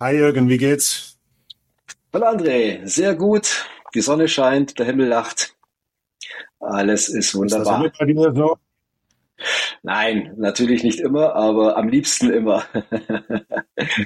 [0.00, 1.18] Hi Jürgen, wie geht's?
[2.12, 3.64] Hallo André, sehr gut.
[3.94, 5.54] Die Sonne scheint, der Himmel lacht.
[6.60, 7.70] Alles ist Ist das wunderbar.
[7.70, 8.58] immer bei dir so?
[9.82, 12.64] Nein, natürlich nicht immer, aber am liebsten immer.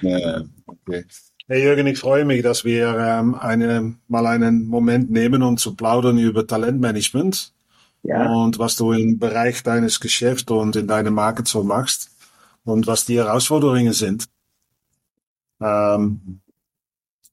[0.01, 1.05] Ja, okay.
[1.49, 5.75] Hey Jürgen, ich freue mich, dass wir ähm, eine, mal einen Moment nehmen, um zu
[5.75, 7.53] plaudern über Talentmanagement
[8.03, 12.11] Ja, und was du im Bereich deines Geschäfts und in deinem Market so machst
[12.65, 14.27] und was die Herausforderungen sind.
[15.61, 16.41] Ähm,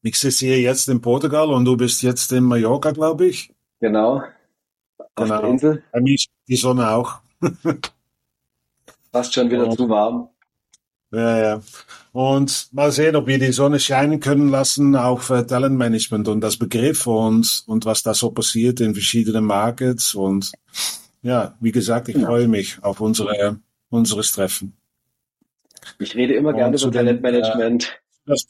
[0.02, 3.54] ich sitze hier jetzt in Portugal und du bist jetzt in Mallorca, glaube ich.
[3.80, 4.24] genau.
[5.16, 5.50] Auf der Genau.
[5.52, 5.84] Insel.
[5.92, 7.20] Bei mir ist die Sonne auch.
[9.12, 10.30] Fast schon wieder zu warm.
[11.12, 11.62] Ja, ja.
[12.12, 16.58] Und mal sehen, ob wir die Sonne scheinen können lassen auf äh, Talentmanagement und das
[16.58, 20.16] Begriff und, und was da so passiert in verschiedenen Markets.
[20.16, 20.52] Und
[21.22, 22.28] ja, wie gesagt, ich Genau.
[22.28, 23.60] freue mich auf unsere,
[23.90, 24.76] unseres Treffen.
[26.00, 28.00] Ich rede immer gerne Und über Talentmanagement.
[28.28, 28.48] Das,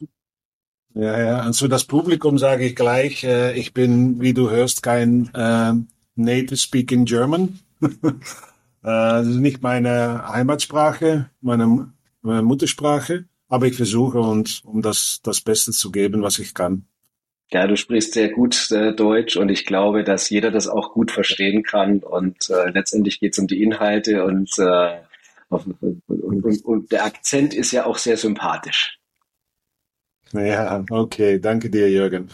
[0.94, 5.30] ja, ja, zu das Publikum sage ich gleich, äh, ich bin, wie du hörst, kein
[5.34, 5.74] äh,
[6.16, 7.60] Native Speaking German.
[8.84, 15.20] Äh, das ist nicht meine Heimatsprache, meine, meine Muttersprache, aber ich versuche und um das
[15.24, 16.86] das Beste zu geben, was ich kann.
[17.52, 21.12] Ja, du sprichst sehr gut äh, Deutsch und ich glaube, dass jeder das auch gut
[21.12, 22.00] verstehen kann.
[22.00, 25.00] Und äh, letztendlich geht es um die Inhalte und, äh,
[25.50, 29.00] und, und, und der Akzent ist ja auch sehr sympathisch.
[30.34, 32.30] Ja, okay, danke dir, Jürgen.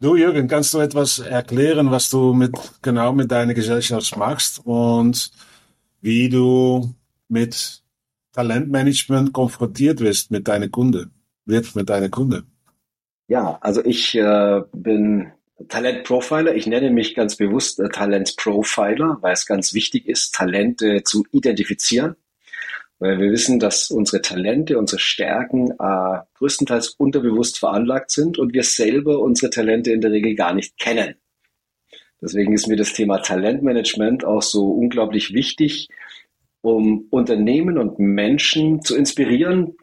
[0.00, 5.32] Du, Jürgen, kannst du etwas erklären, was du mit genau mit deiner Gesellschaft machst und
[6.00, 6.94] wie du
[7.28, 7.82] mit
[8.32, 11.10] Talentmanagement konfrontiert wirst mit deiner Kunde,
[11.44, 12.44] wird mit deiner Kunde?
[13.26, 15.32] Ja, also ich äh, bin
[15.68, 16.54] Talentprofiler.
[16.54, 22.14] Ich nenne mich ganz bewusst äh, Talentprofiler, weil es ganz wichtig ist, Talente zu identifizieren.
[22.98, 28.64] Weil wir wissen, dass unsere Talente, unsere Stärken äh, größtenteils unterbewusst veranlagt sind und wir
[28.64, 31.14] selber unsere Talente in der Regel gar nicht kennen.
[32.20, 35.88] Deswegen ist mir das Thema Talentmanagement auch so unglaublich wichtig,
[36.60, 39.76] um Unternehmen und Menschen zu inspirieren.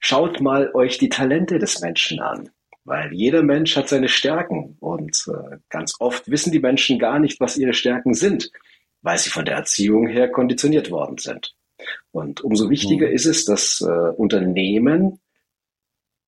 [0.00, 2.50] Schaut mal euch die Talente des Menschen an.
[2.84, 7.38] Weil jeder Mensch hat seine Stärken und äh, ganz oft wissen die Menschen gar nicht,
[7.38, 8.50] was ihre Stärken sind,
[9.02, 11.54] weil sie von der Erziehung her konditioniert worden sind.
[12.10, 13.14] Und umso wichtiger Hm.
[13.14, 15.20] ist es, dass äh, Unternehmen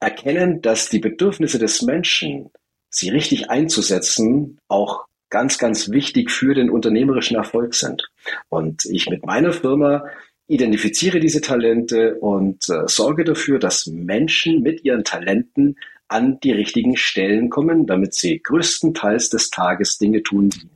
[0.01, 2.51] erkennen, dass die Bedürfnisse des Menschen,
[2.89, 8.11] sie richtig einzusetzen, auch ganz, ganz wichtig für den unternehmerischen Erfolg sind.
[8.49, 10.05] Und ich mit meiner Firma
[10.49, 15.77] identifiziere diese Talente und äh, sorge dafür, dass Menschen mit ihren Talenten
[16.09, 20.69] an die richtigen Stellen kommen, damit sie größtenteils des Tages Dinge tun, die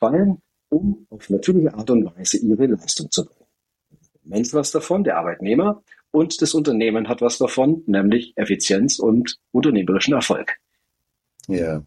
[0.00, 0.38] fallen,
[0.70, 3.43] um auf natürliche Art und Weise ihre Leistung zu bringen.
[4.24, 10.14] Mensch was davon, der Arbeitnehmer und das Unternehmen hat was davon, nämlich Effizienz und unternehmerischen
[10.14, 10.56] Erfolg.
[11.48, 11.84] Ja.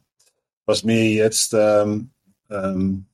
[0.65, 2.11] Was mir jetzt ähm,
[2.49, 3.05] ähm,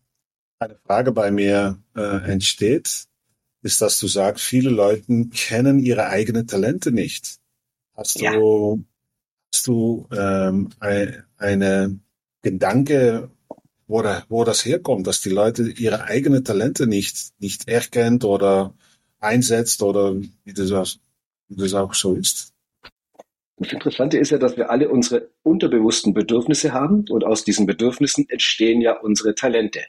[0.59, 3.05] eine Frage bei mir äh, entsteht,
[3.61, 7.37] ist, dass du sagst, viele Leute kennen ihre eigenen Talente nicht.
[7.95, 8.33] Hast Ja.
[8.33, 8.83] du,
[9.53, 11.99] hast du ähm, ein, eine
[12.41, 13.29] Gedanke,
[13.87, 18.73] wo, da, wo das herkommt, dass die Leute ihre eigenen Talente nicht, nicht erkennt oder
[19.23, 20.99] einsetzt oder wie das, auch-
[21.47, 22.53] wie das auch so ist?
[23.57, 28.27] Das Interessante ist ja, dass wir alle unsere unterbewussten Bedürfnisse haben und aus diesen Bedürfnissen
[28.29, 29.81] entstehen ja unsere Talente.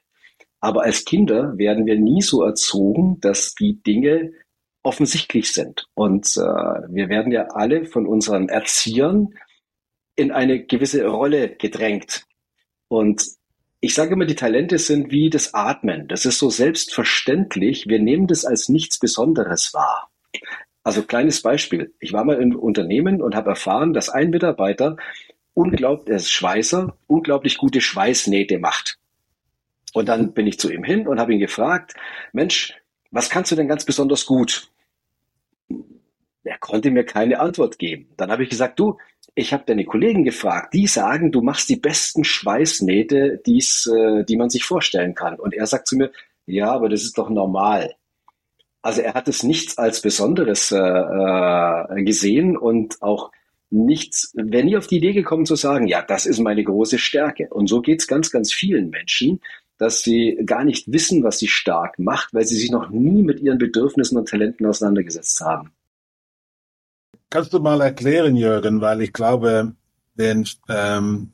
[0.61, 4.33] Aber als Kinder werden wir nie so erzogen, dass die Dinge
[4.83, 5.89] offensichtlich sind.
[5.95, 9.34] Und äh, wir werden ja alle von unseren Erziehern
[10.16, 12.27] in eine gewisse Rolle gedrängt.
[12.89, 13.27] Und
[13.84, 16.09] ich sage immer, die Talente sind wie das Atmen.
[16.09, 17.87] Das ist so selbstverständlich.
[17.87, 20.11] Wir nehmen das als nichts Besonderes wahr.
[20.83, 21.93] Also kleines Beispiel.
[22.00, 24.97] Ich war mal im Unternehmen und habe erfahren, dass ein Mitarbeiter
[25.53, 28.99] unglaublich, er ist Schweißer, unglaublich gute Schweißnähte macht.
[29.93, 31.93] Und dann bin ich zu ihm hin und habe ihn gefragt,
[32.33, 32.75] Mensch,
[33.10, 34.71] was kannst du denn ganz besonders gut?
[36.42, 38.09] Er konnte mir keine Antwort geben.
[38.16, 38.97] Dann habe ich gesagt, du,
[39.34, 44.36] ich habe deine Kollegen gefragt, die sagen, du machst die besten Schweißnähte, die's, äh, die
[44.36, 45.39] man sich vorstellen kann.
[45.39, 46.13] Und er sagt zu mir,
[46.47, 47.95] ja, aber das ist doch normal.
[48.83, 53.33] Also er hat es nichts als Besonderes äh, äh, gesehen und auch
[53.71, 57.48] nichts, wäre nie auf die Idee gekommen zu sagen, ja, das ist meine große Stärke.
[57.51, 59.41] Und so geht's ganz, ganz vielen Menschen,
[59.78, 63.41] dass sie gar nicht wissen, was sie stark macht, weil sie sich noch nie mit
[63.41, 65.72] ihren Bedürfnissen und Talenten auseinandergesetzt haben.
[67.34, 69.75] Kannst du mal erklären, Jürgen, weil ich glaube,
[70.15, 71.33] den ähm,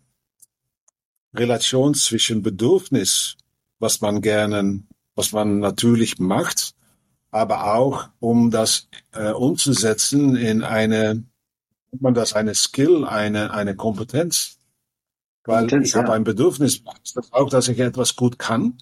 [1.34, 3.36] Relation zwischen Bedürfnis,
[3.80, 4.82] was man gerne,
[5.14, 6.74] was man natürlich macht,
[7.30, 11.22] aber auch um das äh, umzusetzen in eine
[11.90, 14.56] nennt man das eine Skill, eine, eine Kompetenz?
[15.44, 16.00] Weil Kompetenz, ich ja.
[16.00, 16.82] habe ein Bedürfnis,
[17.14, 18.78] das auch, dass ich etwas gut kann.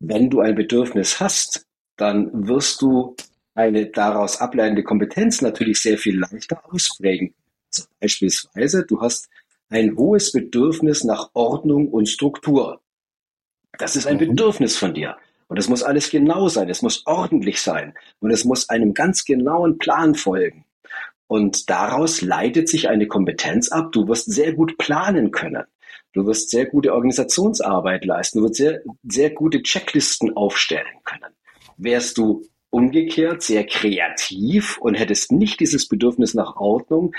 [0.00, 1.64] Wenn du ein Bedürfnis hast,
[1.96, 3.14] dann wirst du
[3.58, 7.34] eine daraus ableitende Kompetenz natürlich sehr viel leichter ausprägen.
[7.74, 9.28] Also beispielsweise, du hast
[9.68, 12.80] ein hohes Bedürfnis nach Ordnung und Struktur.
[13.76, 14.30] Das ist ein mhm.
[14.30, 15.16] Bedürfnis von dir.
[15.48, 19.24] Und es muss alles genau sein, es muss ordentlich sein und es muss einem ganz
[19.24, 20.64] genauen Plan folgen.
[21.26, 23.90] Und daraus leitet sich eine Kompetenz ab.
[23.90, 25.64] Du wirst sehr gut planen können.
[26.12, 28.38] Du wirst sehr gute Organisationsarbeit leisten.
[28.38, 31.34] Du wirst sehr, sehr gute Checklisten aufstellen können.
[31.76, 37.14] Wärst du umgekehrt sehr kreativ und hättest nicht dieses Bedürfnis nach Ordnung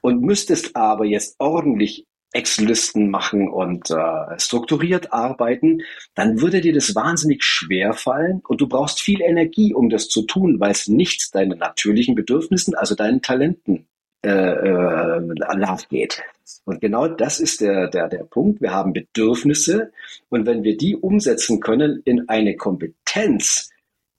[0.00, 5.82] und müsstest aber jetzt ordentlich Excel-Listen machen und äh, strukturiert arbeiten,
[6.14, 10.22] dann würde dir das wahnsinnig schwer fallen und du brauchst viel Energie, um das zu
[10.22, 13.86] tun, weil es nicht deinen natürlichen Bedürfnissen, also deinen Talenten
[14.24, 15.20] äh, äh,
[15.56, 16.22] nachgeht.
[16.64, 18.60] Und genau das ist der, der, der Punkt.
[18.60, 19.92] Wir haben Bedürfnisse
[20.28, 23.71] und wenn wir die umsetzen können in eine Kompetenz,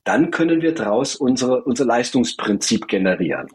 [0.04, 3.48] dann können wir daraus unsere, unser Leistungsprinzip generieren.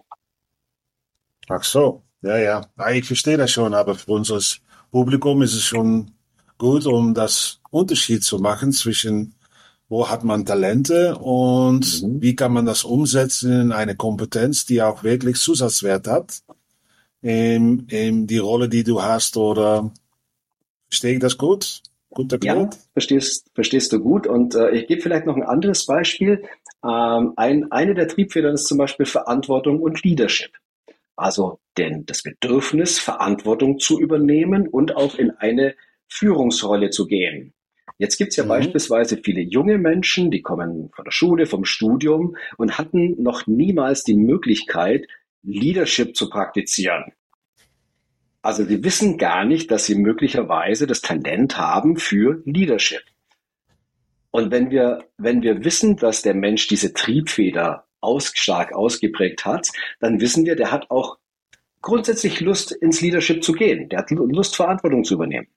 [1.49, 2.03] Ach so.
[2.21, 4.41] Ja, ja, ich verstehe das schon, aber für unser
[4.91, 6.11] Publikum ist es schon
[6.59, 9.35] gut, um das Unterschied zu machen zwischen
[9.89, 12.21] wo hat man Talente und mhm.
[12.21, 16.43] wie kann man das umsetzen in eine Kompetenz, die auch wirklich Zusatzwert hat
[17.23, 19.91] in, in die Rolle, die du hast oder
[20.89, 21.83] verstehe ich das gut?
[22.19, 22.75] Gut erklärt?
[22.75, 24.27] Ja, verstehst, verstehst du gut.
[24.27, 26.43] Und äh, ich gebe vielleicht noch ein anderes Beispiel.
[26.85, 30.51] Ähm, ein, eine der Triebfedern ist zum Beispiel Verantwortung und Leadership.
[31.15, 35.77] Also denn das Bedürfnis, Verantwortung zu übernehmen und auch in eine
[36.09, 37.55] Führungsrolle zu gehen.
[37.99, 38.49] Jetzt gibt's ja mhm.
[38.49, 44.03] beispielsweise viele junge Menschen, die kommen von der Schule, vom Studium und hatten noch niemals
[44.03, 45.07] die Möglichkeit,
[45.45, 47.13] Leadership zu praktizieren.
[48.49, 53.03] Also sie wissen gar nicht, dass sie möglicherweise das Talent haben für Leadership.
[54.31, 59.69] Und wenn wir, wenn wir wissen, dass der Mensch diese Triebfeder aus, stark ausgeprägt hat,
[60.01, 61.19] dann wissen wir, der hat auch
[61.83, 63.91] grundsätzlich Lust, ins Leadership zu gehen.
[63.91, 65.49] Der hat Lust, Verantwortung zu übernehmen.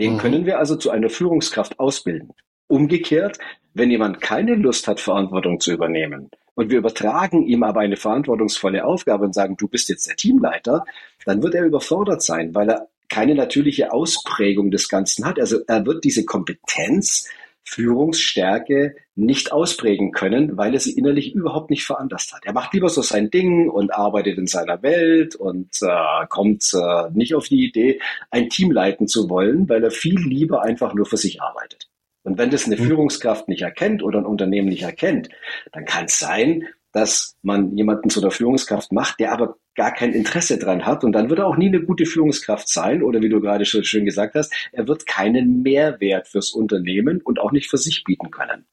[0.00, 0.18] Den mhm.
[0.18, 2.32] können wir also zu einer Führungskraft ausbilden.
[2.66, 3.38] Umgekehrt,
[3.74, 8.84] wenn jemand keine Lust hat, Verantwortung zu übernehmen und wir übertragen ihm aber eine verantwortungsvolle
[8.84, 10.84] Aufgabe und sagen, du bist jetzt der Teamleiter,
[11.24, 15.38] dann wird er überfordert sein, weil er keine natürliche Ausprägung des Ganzen hat.
[15.38, 17.28] Also er wird diese Kompetenz
[17.62, 22.44] Führungsstärke nicht ausprägen können, weil er sie innerlich überhaupt nicht veranlasst hat.
[22.44, 27.10] Er macht lieber so sein Ding und arbeitet in seiner Welt und äh, kommt äh,
[27.12, 28.00] nicht auf die Idee,
[28.32, 31.88] ein Team leiten zu wollen, weil er viel lieber einfach nur für sich arbeitet.
[32.28, 32.84] Und wenn das eine mhm.
[32.84, 35.30] Führungskraft nicht erkennt oder ein Unternehmen nicht erkennt,
[35.72, 40.12] dann kann es sein, dass man jemanden zu der Führungskraft macht, der aber gar kein
[40.12, 43.30] Interesse dran hat und dann wird er auch nie eine gute Führungskraft sein oder wie
[43.30, 47.70] du gerade schon schön gesagt hast, er wird keinen Mehrwert fürs Unternehmen und auch nicht
[47.70, 48.66] für sich bieten können.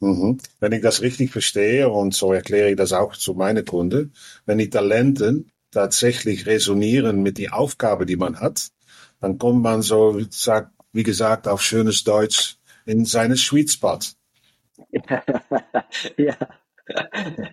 [0.00, 0.38] Mhm.
[0.60, 4.12] Wenn ich das richtig verstehe und so erkläre ich das auch zu meinen Kunden,
[4.46, 8.68] wenn die Talenten tatsächlich resonieren mit der Aufgabe, die man hat,
[9.20, 10.20] dann kommt man so,
[10.92, 12.59] wie gesagt, auf schönes Deutsch
[12.90, 13.98] in seine Sweet Spot.
[16.16, 16.36] ja.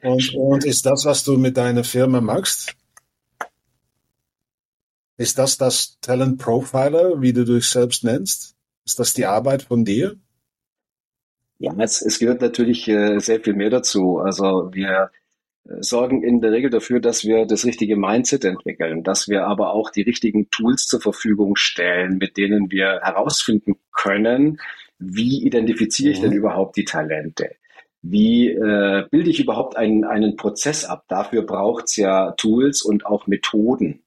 [0.01, 2.75] Und, und ist das, was du mit deiner Firma machst?
[5.17, 8.56] Ist das das Talent Profiler, wie du dich selbst nennst?
[8.84, 10.15] Ist das die Arbeit von dir?
[11.60, 14.20] Ja, es, es gehört natürlich äh, sehr viel mehr dazu.
[14.20, 15.12] Also wir
[15.65, 19.72] äh, sorgen in der Regel dafür, dass wir das richtige Mindset entwickeln, dass wir aber
[19.72, 24.60] auch die richtigen Tools zur Verfügung stellen, mit denen wir herausfinden können,
[25.00, 26.38] wie identifiziere ich denn mhm.
[26.38, 27.56] überhaupt die Talente?
[28.01, 31.06] Wie äh, bilde ich überhaupt einen, einen Prozess ab?
[31.08, 34.04] Dafür braucht es ja Tools und auch Methoden.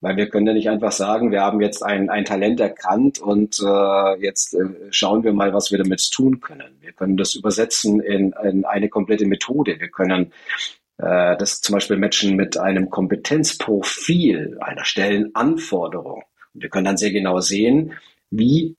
[0.00, 3.60] Weil wir können ja nicht einfach sagen, wir haben jetzt ein, ein Talent erkannt und
[3.64, 6.76] äh, jetzt äh, schauen wir mal, was wir damit tun können.
[6.80, 9.78] Wir können das übersetzen in, in eine komplette Methode.
[9.78, 10.32] Wir können
[10.98, 16.24] äh, das zum Beispiel matchen mit einem Kompetenzprofil, einer Stellenanforderung.
[16.52, 17.92] Und wir können dann sehr genau sehen,
[18.30, 18.76] wie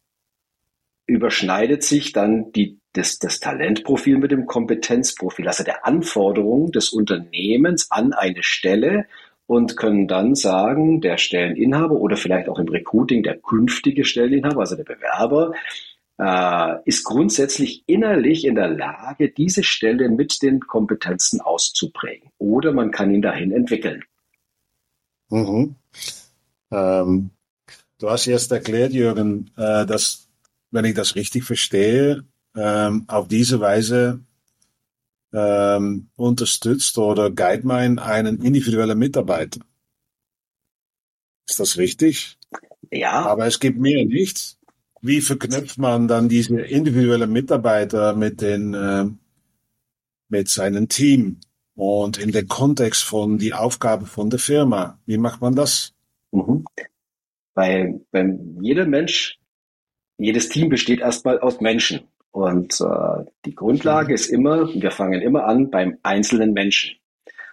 [1.05, 7.89] überschneidet sich dann die das, das Talentprofil mit dem Kompetenzprofil, also der Anforderungen des Unternehmens
[7.89, 9.07] an eine Stelle
[9.48, 14.75] und können dann sagen, der Stelleninhaber oder vielleicht auch im Recruiting der künftige Stelleninhaber, also
[14.75, 15.53] der Bewerber,
[16.19, 22.29] äh, ist grundsätzlich innerlich in der Lage, diese Stelle mit den Kompetenzen auszuprägen.
[22.38, 24.03] Oder man kann ihn dahin entwickeln.
[25.29, 25.75] Mhm.
[26.72, 27.31] Ähm,
[28.00, 30.29] du hast jetzt erklärt, Jürgen, äh, dass,
[30.73, 32.23] wenn ich das richtig verstehe,
[32.55, 34.19] ähm, auf diese Weise
[35.31, 39.61] ähm, unterstützt oder guideline einen individuellen Mitarbeiter.
[41.47, 42.37] Ist das richtig?
[42.91, 43.25] Ja.
[43.25, 44.57] Aber es gibt mehr nicht.
[45.01, 49.05] Wie verknüpft man dann diese individuellen Mitarbeiter mit den, äh,
[50.29, 51.39] mit seinem Team
[51.75, 54.99] und in den Kontext von die Aufgabe von der Firma?
[55.05, 55.93] Wie macht man das?
[56.31, 56.65] Mhm.
[57.53, 59.37] Weil, wenn jeder Mensch,
[60.23, 62.07] jedes Team besteht erstmal aus Menschen.
[62.31, 64.15] Und äh, die Grundlage mhm.
[64.15, 66.97] ist immer, wir fangen immer an beim einzelnen Menschen.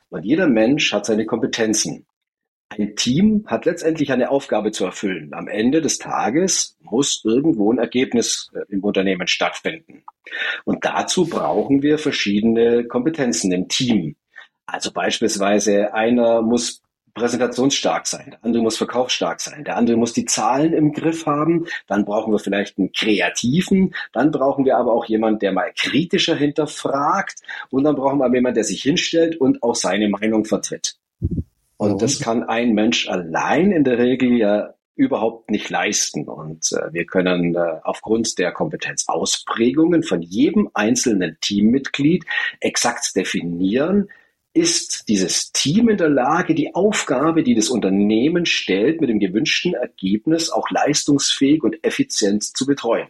[0.08, 2.06] Und jeder Mensch hat seine Kompetenzen.
[2.70, 5.34] Ein Team hat letztendlich eine Aufgabe zu erfüllen.
[5.34, 10.04] Am Ende des Tages muss irgendwo ein Ergebnis äh, im Unternehmen stattfinden.
[10.64, 14.16] Und dazu brauchen wir verschiedene Kompetenzen im Team.
[14.66, 16.79] Also beispielsweise einer muss
[17.14, 21.66] präsentationsstark sein, der andere muss verkaufsstark sein, der andere muss die Zahlen im Griff haben,
[21.86, 26.36] dann brauchen wir vielleicht einen Kreativen, dann brauchen wir aber auch jemanden, der mal kritischer
[26.36, 27.40] hinterfragt
[27.70, 30.96] und dann brauchen wir jemanden, der sich hinstellt und auch seine Meinung vertritt.
[31.76, 36.28] Und das kann ein Mensch allein in der Regel ja überhaupt nicht leisten.
[36.28, 42.26] Und äh, wir können äh, aufgrund der Kompetenzausprägungen von jedem einzelnen Teammitglied
[42.60, 44.10] exakt definieren,
[44.52, 49.74] ist dieses Team in der Lage, die Aufgabe, die das Unternehmen stellt, mit dem gewünschten
[49.74, 53.08] Ergebnis auch leistungsfähig und effizient zu betreuen.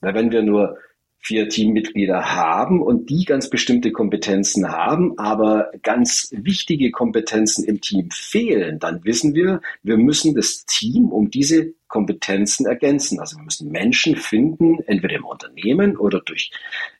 [0.00, 0.78] Weil wenn wir nur
[1.24, 8.10] vier Teammitglieder haben und die ganz bestimmte Kompetenzen haben, aber ganz wichtige Kompetenzen im Team
[8.10, 13.20] fehlen, dann wissen wir, wir müssen das Team um diese Kompetenzen ergänzen.
[13.20, 16.50] Also wir müssen Menschen finden, entweder im Unternehmen oder durch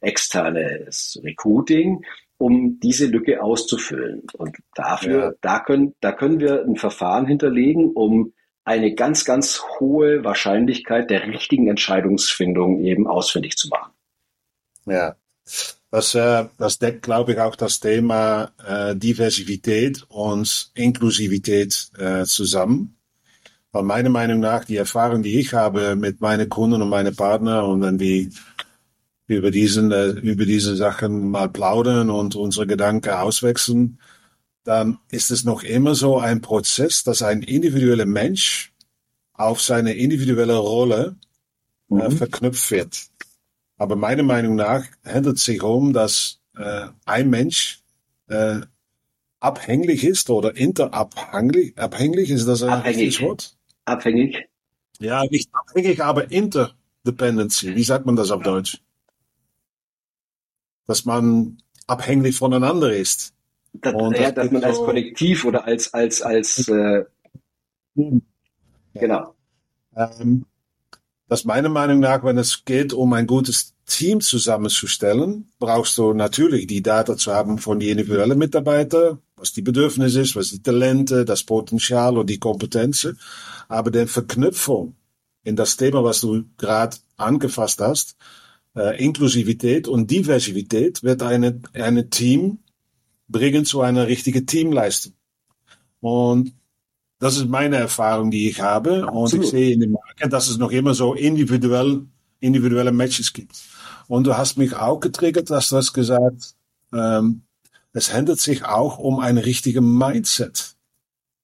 [0.00, 2.02] externes Recruiting,
[2.38, 4.22] um diese Lücke auszufüllen.
[4.34, 5.32] Und dafür, ja.
[5.40, 8.32] da können, da können wir ein Verfahren hinterlegen, um
[8.64, 13.92] eine ganz, ganz hohe Wahrscheinlichkeit der richtigen Entscheidungsfindung eben ausfindig zu machen.
[14.86, 15.16] Ja,
[15.90, 22.96] das, äh, das deckt, glaube ich, auch das Thema äh, Diversität und Inklusivität äh, zusammen.
[23.70, 27.64] Weil meiner Meinung nach die Erfahrung, die ich habe mit meinen Kunden und meinen Partnern
[27.64, 28.28] und wenn wir
[29.26, 33.98] über diesen, äh, über diese Sachen mal plaudern und unsere Gedanken auswechseln,
[34.64, 38.72] dann ist es noch immer so ein Prozess, dass ein individueller Mensch
[39.32, 41.16] auf seine individuelle Rolle
[41.90, 42.10] äh, mhm.
[42.12, 43.06] verknüpft wird.
[43.76, 47.80] Aber meiner Meinung nach handelt es sich um, dass äh, ein Mensch
[48.28, 48.60] äh,
[49.40, 51.76] abhängig ist oder interabhängig.
[51.78, 53.20] Abhängig ist das ein abhängig.
[53.20, 53.56] Wort?
[53.84, 54.48] Abhängig.
[55.00, 57.74] Ja, nicht abhängig, aber interdependency.
[57.74, 58.80] Wie sagt man das auf Deutsch?
[60.86, 63.32] Dass man abhängig voneinander ist.
[63.74, 67.04] Das, Und ja, dass man als Kollektiv oder als als als äh,
[68.94, 69.34] genau.
[69.96, 70.46] Ähm,
[71.28, 76.66] dass meiner Meinung nach, wenn es geht, um ein gutes Team zusammenzustellen, brauchst du natürlich
[76.66, 81.24] die Daten zu haben von den individuellen Mitarbeitern, was die Bedürfnisse ist, was die Talente,
[81.24, 83.18] das Potenzial und die Kompetenzen.
[83.68, 84.96] Aber die Verknüpfung
[85.42, 88.16] in das Thema, was du gerade angefasst hast,
[88.76, 92.58] äh, Inklusivität und Diversität wird eine, eine Team
[93.28, 95.14] bringen zu einer richtigen Teamleistung.
[96.00, 96.54] Und
[97.18, 99.06] das ist meine Erfahrung, die ich habe.
[99.06, 99.44] Und Absolut.
[99.46, 102.06] ich sehe in dem Markt, dass es noch immer so individuell,
[102.40, 103.62] individuelle Matches gibt.
[104.08, 106.54] Und du hast mich auch getriggert, dass du hast gesagt,
[106.92, 107.42] ähm,
[107.92, 110.76] es handelt sich auch um ein richtiges Mindset.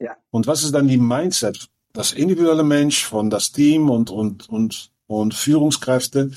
[0.01, 0.17] Ja.
[0.31, 1.69] Und was ist dann die Mindset?
[1.93, 6.33] Das individuelle Mensch von das Team und, und, und, und Führungskräfte.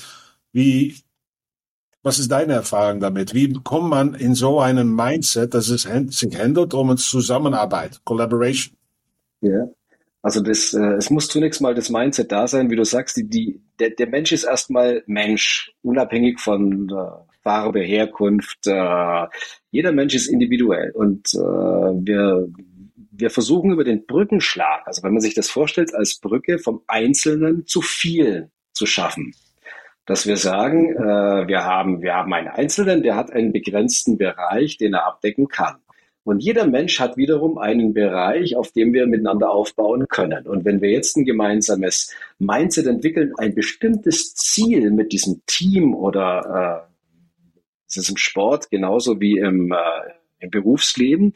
[0.54, 0.94] Wie,
[2.04, 3.34] was ist deine Erfahrung damit?
[3.34, 8.76] Wie kommt man in so einem Mindset, dass es sich handelt um eine Zusammenarbeit, Collaboration?
[9.40, 9.68] Ja.
[10.22, 13.28] Also das, äh, es muss zunächst mal das Mindset da sein, wie du sagst, die,
[13.28, 18.66] die, der, der Mensch ist erstmal Mensch, unabhängig von äh, Farbe, Herkunft.
[18.66, 19.26] Äh,
[19.72, 22.48] jeder Mensch ist individuell und äh, wir,
[23.10, 27.66] wir versuchen über den Brückenschlag, also wenn man sich das vorstellt, als Brücke vom Einzelnen
[27.66, 29.34] zu vielen zu schaffen.
[30.06, 34.76] Dass wir sagen, äh, wir, haben, wir haben einen Einzelnen, der hat einen begrenzten Bereich,
[34.76, 35.76] den er abdecken kann.
[36.24, 40.46] Und jeder Mensch hat wiederum einen Bereich, auf dem wir miteinander aufbauen können.
[40.46, 46.86] Und wenn wir jetzt ein gemeinsames Mindset entwickeln, ein bestimmtes Ziel mit diesem Team oder
[46.88, 46.94] äh,
[47.86, 49.76] es ist im Sport genauso wie im, äh,
[50.38, 51.34] im Berufsleben,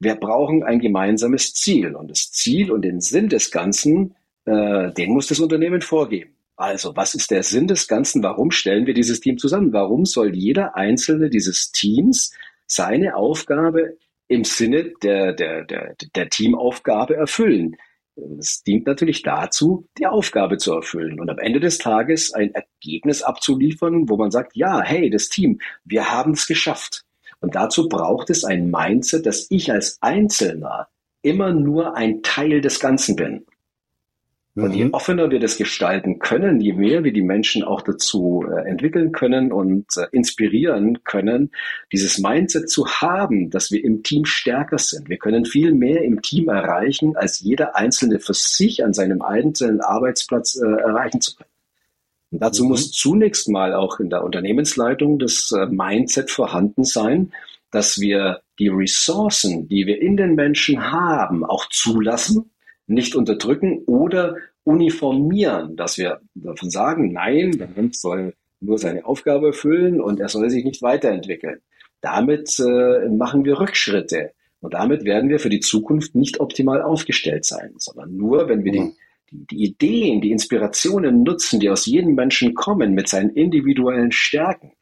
[0.00, 1.94] wir brauchen ein gemeinsames Ziel.
[1.94, 6.35] Und das Ziel und den Sinn des Ganzen, äh, den muss das Unternehmen vorgeben.
[6.56, 8.22] Also, was ist der Sinn des Ganzen?
[8.22, 9.72] Warum stellen wir dieses Team zusammen?
[9.72, 12.32] Warum soll jeder Einzelne dieses Teams
[12.66, 13.96] seine Aufgabe
[14.28, 17.76] im Sinne der, der, der, der Teamaufgabe erfüllen.
[18.38, 23.22] Es dient natürlich dazu, die Aufgabe zu erfüllen und am Ende des Tages ein Ergebnis
[23.22, 27.02] abzuliefern, wo man sagt, ja, hey, das Team, wir haben es geschafft.
[27.40, 30.88] Und dazu braucht es ein Mindset, dass ich als Einzelner
[31.20, 33.44] immer nur ein Teil des Ganzen bin.
[34.56, 34.94] Und je mhm.
[34.94, 39.52] offener wir das gestalten können, je mehr wir die Menschen auch dazu äh, entwickeln können
[39.52, 41.50] und äh, inspirieren können,
[41.92, 45.10] dieses Mindset zu haben, dass wir im Team stärker sind.
[45.10, 49.82] Wir können viel mehr im Team erreichen, als jeder Einzelne für sich an seinem einzelnen
[49.82, 51.50] Arbeitsplatz äh, erreichen zu können.
[52.30, 52.70] Und dazu mhm.
[52.70, 57.30] muss zunächst mal auch in der Unternehmensleitung das äh, Mindset vorhanden sein,
[57.70, 62.52] dass wir die Ressourcen, die wir in den Menschen haben, auch zulassen
[62.86, 69.48] nicht unterdrücken oder uniformieren, dass wir davon sagen, nein, der Mensch soll nur seine Aufgabe
[69.48, 71.60] erfüllen und er soll sich nicht weiterentwickeln.
[72.00, 77.44] Damit äh, machen wir Rückschritte und damit werden wir für die Zukunft nicht optimal aufgestellt
[77.44, 78.92] sein, sondern nur, wenn wir die,
[79.30, 84.72] die, die Ideen, die Inspirationen nutzen, die aus jedem Menschen kommen mit seinen individuellen Stärken.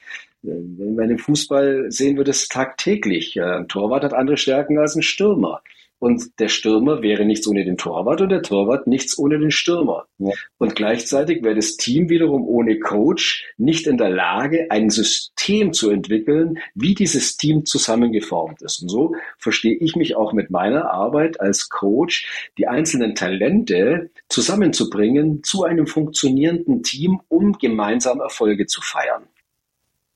[0.43, 3.41] Wenn wir im Fußball sehen wir das tagtäglich.
[3.41, 5.63] Ein Torwart hat andere Stärken als ein Stürmer.
[5.99, 10.07] Und der Stürmer wäre nichts ohne den Torwart und der Torwart nichts ohne den Stürmer.
[10.19, 10.33] Ja.
[10.59, 15.91] Und gleichzeitig wäre das Team wiederum ohne Coach nicht in der Lage, ein System zu
[15.91, 18.83] entwickeln, wie dieses Team zusammengeformt ist.
[18.83, 25.43] Und so verstehe ich mich auch mit meiner Arbeit als Coach, die einzelnen Talente zusammenzubringen
[25.43, 29.25] zu einem funktionierenden Team, um gemeinsam Erfolge zu feiern.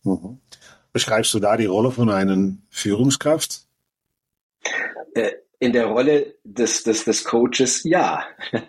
[0.03, 0.39] Mhm.
[0.93, 3.67] Beschreibst du da die Rolle von einer Führungskraft?
[5.15, 8.25] Äh, in der Rolle des, des, des Coaches, ja.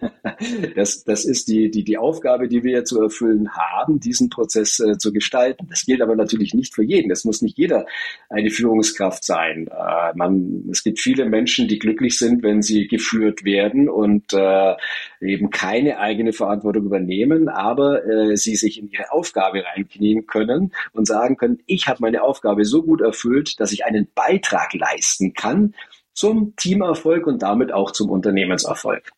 [0.76, 4.98] Das, das ist die, die, die Aufgabe, die wir zu erfüllen haben, diesen Prozess äh,
[4.98, 5.68] zu gestalten.
[5.70, 7.12] Das gilt aber natürlich nicht für jeden.
[7.12, 7.86] Es muss nicht jeder
[8.30, 9.68] eine Führungskraft sein.
[9.68, 14.76] Äh, man, es gibt viele Menschen, die glücklich sind, wenn sie geführt werden und äh,
[15.20, 21.06] eben keine eigene Verantwortung übernehmen, aber äh, sie sich in ihre Aufgabe reinknien können und
[21.06, 25.74] sagen können, ich habe meine Aufgabe so gut erfüllt, dass ich einen Beitrag leisten kann
[26.20, 29.10] zum Teamerfolg und damit auch zum Unternehmenserfolg.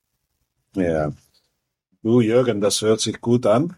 [0.75, 1.11] Ja.
[2.03, 3.75] Du, Jürgen, das hört sich gut an.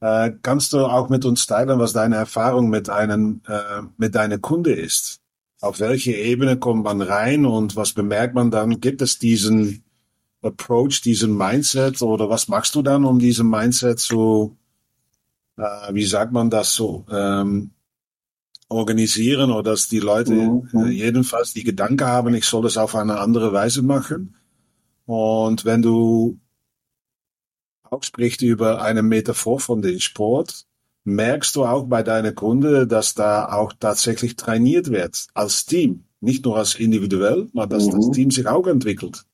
[0.00, 4.38] Äh, kannst du auch mit uns teilen, was deine Erfahrung mit einem, äh, mit deiner
[4.38, 5.18] Kunde ist?
[5.60, 8.80] Auf welche Ebene kommt man rein und was bemerkt man dann?
[8.80, 9.82] Gibt es diesen
[10.40, 14.56] Approach, diesen Mindset oder was machst du dann, um diesen Mindset zu,
[15.56, 17.72] äh, wie sagt man das so, ähm,
[18.70, 20.68] organisieren oder dass die Leute mhm.
[20.74, 24.36] Äh, jedenfalls die Gedanken haben, ich soll es auf eine andere Weise machen.
[25.06, 26.38] Und wenn du
[27.82, 30.66] auch sprichst über eine Metaphor von dem Sport,
[31.04, 36.04] merkst du auch bei deiner Kunde, dass da auch tatsächlich trainiert wird als Team.
[36.20, 37.96] Nicht nur als individuell, aber dass mhm.
[37.96, 39.24] das Team sich auch entwickelt.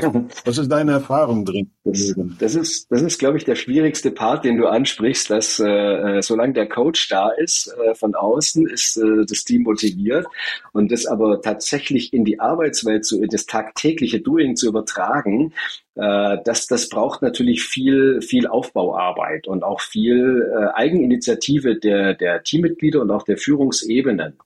[0.44, 1.70] Was ist deine Erfahrung drin?
[1.84, 5.66] Das, das, ist, das ist, glaube ich, der schwierigste Part, den du ansprichst, dass äh,
[5.66, 10.26] äh, solange der Coach da ist, äh, von außen ist äh, das Team motiviert
[10.72, 15.52] und das aber tatsächlich in die Arbeitswelt, zu, das tagtägliche Doing zu übertragen,
[15.94, 22.42] äh, das, das braucht natürlich viel, viel Aufbauarbeit und auch viel äh, Eigeninitiative der, der
[22.42, 24.38] Teammitglieder und auch der Führungsebenen.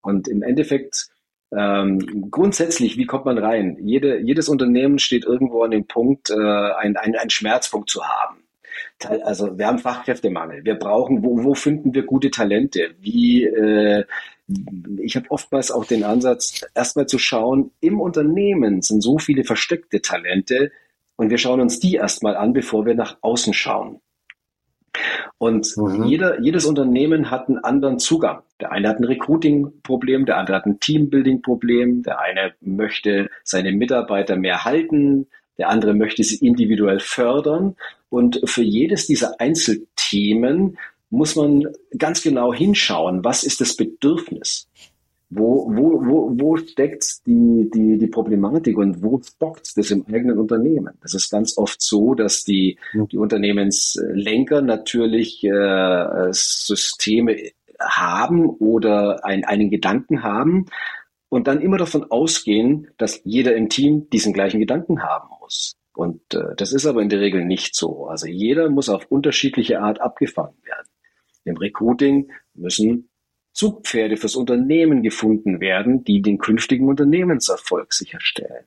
[0.00, 1.10] Und im Endeffekt
[1.56, 3.78] ähm, grundsätzlich, wie kommt man rein?
[3.80, 8.44] Jede, jedes Unternehmen steht irgendwo an dem Punkt, äh, einen ein Schmerzpunkt zu haben.
[9.22, 10.64] Also wir haben Fachkräftemangel.
[10.64, 12.94] Wir brauchen, wo, wo finden wir gute Talente?
[13.00, 14.04] Wie äh,
[14.98, 20.00] ich habe oftmals auch den Ansatz, erstmal zu schauen, im Unternehmen sind so viele versteckte
[20.00, 20.72] Talente
[21.16, 24.00] und wir schauen uns die erstmal an, bevor wir nach außen schauen.
[25.38, 26.04] Und mhm.
[26.04, 28.42] jeder, jedes Unternehmen hat einen anderen Zugang.
[28.60, 34.36] Der eine hat ein Recruiting-Problem, der andere hat ein Teambuilding-Problem, der eine möchte seine Mitarbeiter
[34.36, 35.26] mehr halten,
[35.58, 37.76] der andere möchte sie individuell fördern.
[38.10, 40.78] Und für jedes dieser Einzelthemen
[41.10, 44.68] muss man ganz genau hinschauen, was ist das Bedürfnis?
[45.30, 50.38] Wo, wo, wo, wo steckt die, die, die Problematik und wo stockt das im eigenen
[50.38, 50.94] Unternehmen?
[51.02, 57.36] Das ist ganz oft so, dass die, die Unternehmenslenker natürlich äh, Systeme
[57.78, 60.66] haben oder ein, einen Gedanken haben
[61.28, 65.76] und dann immer davon ausgehen, dass jeder im Team diesen gleichen Gedanken haben muss.
[65.94, 68.06] Und äh, das ist aber in der Regel nicht so.
[68.06, 70.88] Also jeder muss auf unterschiedliche Art abgefangen werden.
[71.44, 73.07] Im Recruiting müssen
[73.58, 78.64] Zugpferde fürs Unternehmen gefunden werden, die den künftigen Unternehmenserfolg sicherstellen.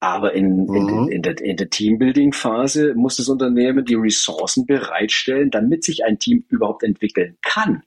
[0.00, 0.74] Aber in, mhm.
[0.74, 6.18] in, in, der, in der Teambuilding-Phase muss das Unternehmen die Ressourcen bereitstellen, damit sich ein
[6.18, 7.82] Team überhaupt entwickeln kann.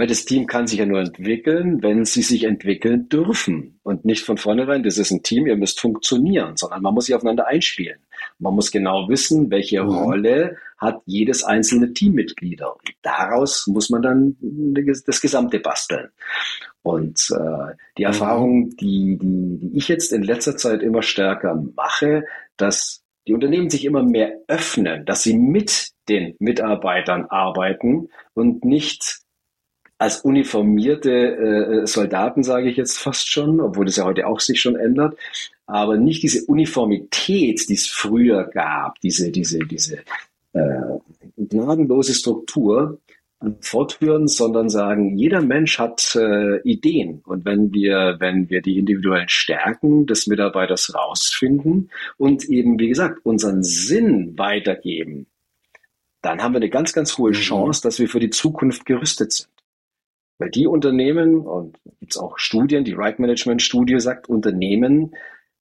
[0.00, 3.80] Weil das Team kann sich ja nur entwickeln, wenn sie sich entwickeln dürfen.
[3.82, 7.14] Und nicht von vornherein, das ist ein Team, ihr müsst funktionieren, sondern man muss sich
[7.14, 7.98] aufeinander einspielen.
[8.38, 9.90] Man muss genau wissen, welche mhm.
[9.90, 12.72] Rolle hat jedes einzelne Teammitglieder.
[12.74, 14.36] Und daraus muss man dann
[15.06, 16.08] das Gesamte basteln.
[16.80, 22.24] Und äh, die Erfahrung, die, die, die ich jetzt in letzter Zeit immer stärker mache,
[22.56, 29.20] dass die Unternehmen sich immer mehr öffnen, dass sie mit den Mitarbeitern arbeiten und nicht
[30.00, 34.58] als uniformierte äh, Soldaten, sage ich jetzt fast schon, obwohl das ja heute auch sich
[34.58, 35.18] schon ändert,
[35.66, 39.98] aber nicht diese Uniformität, die es früher gab, diese, diese, diese
[40.54, 40.98] äh,
[41.36, 42.98] gnadenlose Struktur
[43.42, 47.20] äh, fortführen, sondern sagen, jeder Mensch hat äh, Ideen.
[47.26, 53.20] Und wenn wir, wenn wir die individuellen Stärken des Mitarbeiters rausfinden und eben, wie gesagt,
[53.26, 55.26] unseren Sinn weitergeben,
[56.22, 57.34] dann haben wir eine ganz, ganz hohe mhm.
[57.34, 59.50] Chance, dass wir für die Zukunft gerüstet sind.
[60.40, 65.14] Weil die Unternehmen, und gibt es auch Studien, die Right Management Studie sagt, Unternehmen,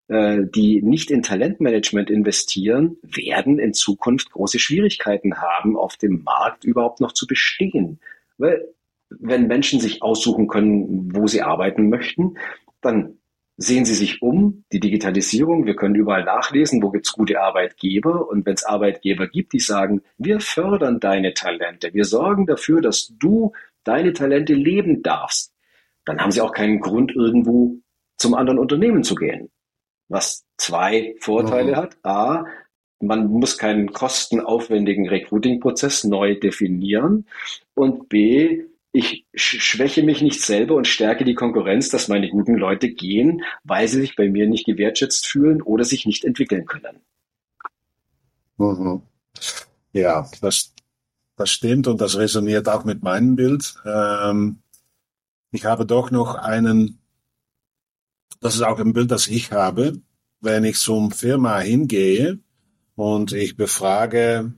[0.07, 6.63] äh, die nicht in Talentmanagement investieren, werden in Zukunft große Schwierigkeiten haben, auf dem Markt
[6.63, 7.99] überhaupt noch zu bestehen.
[8.37, 8.69] Weil
[9.09, 12.35] wenn Menschen sich aussuchen können, wo sie arbeiten möchten,
[12.79, 13.17] dann
[13.57, 18.45] sehen Sie sich um, die Digitalisierung, wir können überall nachlesen, wo gibt's gute Arbeitgeber und
[18.45, 23.51] wenn es Arbeitgeber gibt, die sagen, wir fördern deine Talente, wir sorgen dafür, dass du
[23.83, 25.53] deine Talente leben darfst,
[26.05, 27.77] dann haben sie auch keinen Grund, irgendwo
[28.17, 29.49] zum anderen Unternehmen zu gehen.
[30.07, 31.75] Was zwei Vorteile mhm.
[31.75, 31.97] hat.
[32.03, 32.45] A,
[32.99, 37.27] man muss keinen kostenaufwendigen Recruiting-Prozess neu definieren.
[37.75, 42.89] Und B, ich schwäche mich nicht selber und stärke die Konkurrenz, dass meine guten Leute
[42.89, 46.99] gehen, weil sie sich bei mir nicht gewertschätzt fühlen oder sich nicht entwickeln können.
[48.57, 49.01] Mhm.
[49.93, 50.73] Ja, das,
[51.39, 53.75] das stimmt und das resoniert auch mit meinem Bild.
[53.85, 54.59] Ähm,
[55.51, 56.99] ich habe doch noch einen,
[58.41, 60.01] das ist auch ein Bild, das ich habe,
[60.41, 62.39] wenn ich zum Firma hingehe
[62.95, 64.51] und ich befrage,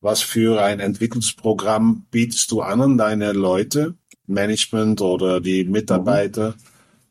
[0.00, 3.96] was für ein Entwicklungsprogramm bietest du an an deine Leute,
[4.26, 6.54] Management oder die Mitarbeiter, mhm.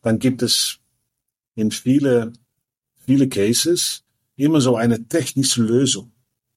[0.02, 0.80] dann gibt es
[1.56, 2.32] in viele,
[3.06, 4.06] viele Cases
[4.38, 6.14] immer so eine technische Lösung.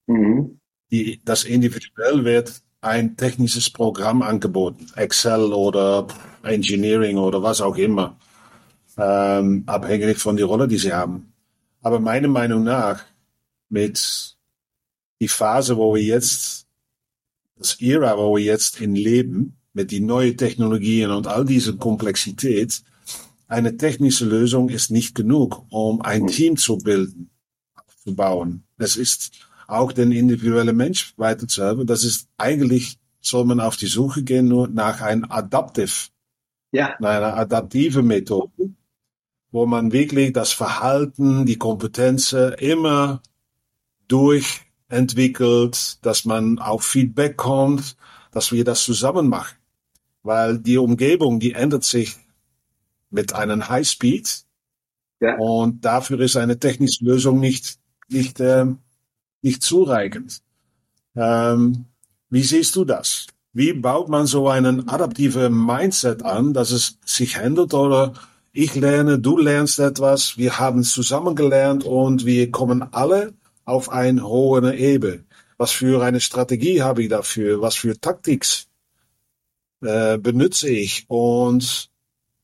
[0.06, 0.55] Mhm
[0.90, 6.06] die, das individuell wird ein technisches Programm angeboten, Excel oder
[6.42, 8.16] Engineering oder was auch immer,
[8.96, 11.32] ähm, abhängig von der Rolle, die sie haben.
[11.82, 13.04] Aber meiner Meinung nach,
[13.68, 14.36] mit
[15.20, 16.66] die Phase, wo wir jetzt,
[17.56, 22.82] das Ära, wo wir jetzt in leben, mit die neuen Technologien und all diese Komplexität,
[23.48, 27.30] eine technische Lösung ist nicht genug, um ein Team zu bilden,
[28.02, 28.64] zu bauen.
[28.78, 29.32] Es ist
[29.66, 31.86] auch den individuellen Mensch weiterzuhelfen.
[31.86, 36.08] Das ist eigentlich, soll man auf die Suche gehen nur nach einem Adaptive,
[36.72, 36.96] ja.
[36.96, 38.70] einer adaptive Methode,
[39.50, 43.22] wo man wirklich das Verhalten, die Kompetenzen immer
[44.08, 47.96] durchentwickelt, dass man auf Feedback kommt,
[48.30, 49.56] dass wir das zusammen machen.
[50.22, 52.16] Weil die Umgebung, die ändert sich
[53.10, 54.44] mit einem Highspeed.
[55.20, 55.36] Ja.
[55.38, 58.66] Und dafür ist eine technische Lösung nicht, nicht äh,
[59.46, 60.42] nicht zureichend.
[61.14, 61.86] Ähm,
[62.28, 63.28] wie siehst du das?
[63.52, 68.12] Wie baut man so einen adaptiven Mindset an, dass es sich handelt oder
[68.52, 74.26] ich lerne, du lernst etwas, wir haben zusammen gelernt und wir kommen alle auf eine
[74.26, 75.24] hohe Ebene.
[75.58, 77.60] Was für eine Strategie habe ich dafür?
[77.62, 78.44] Was für Taktik
[79.82, 81.04] äh, benutze ich?
[81.08, 81.90] Und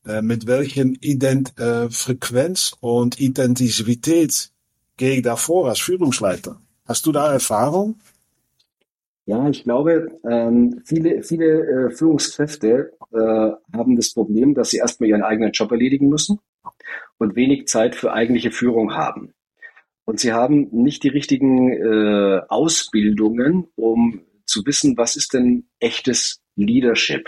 [0.05, 4.51] äh, mit welchen Ident äh, Frequenz und Intensivität
[4.97, 6.59] gehe ich da vor als Führungsleiter?
[6.93, 7.95] Hast du da Erfahrung?
[9.25, 15.09] Ja, ich glaube, ähm, viele, viele äh, Führungskräfte äh, haben das Problem, dass sie erstmal
[15.09, 16.37] ihren eigenen Job erledigen müssen
[17.17, 19.33] und wenig Zeit für eigentliche Führung haben.
[20.05, 26.43] Und sie haben nicht die richtigen äh, Ausbildungen, um zu wissen, was ist denn echtes
[26.55, 27.27] Leadership.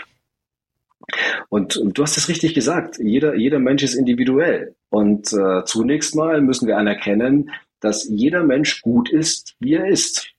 [1.48, 4.76] Und, und du hast es richtig gesagt, jeder, jeder Mensch ist individuell.
[4.90, 10.32] Und äh, zunächst mal müssen wir anerkennen, dass jeder Mensch gut ist, wie er ist.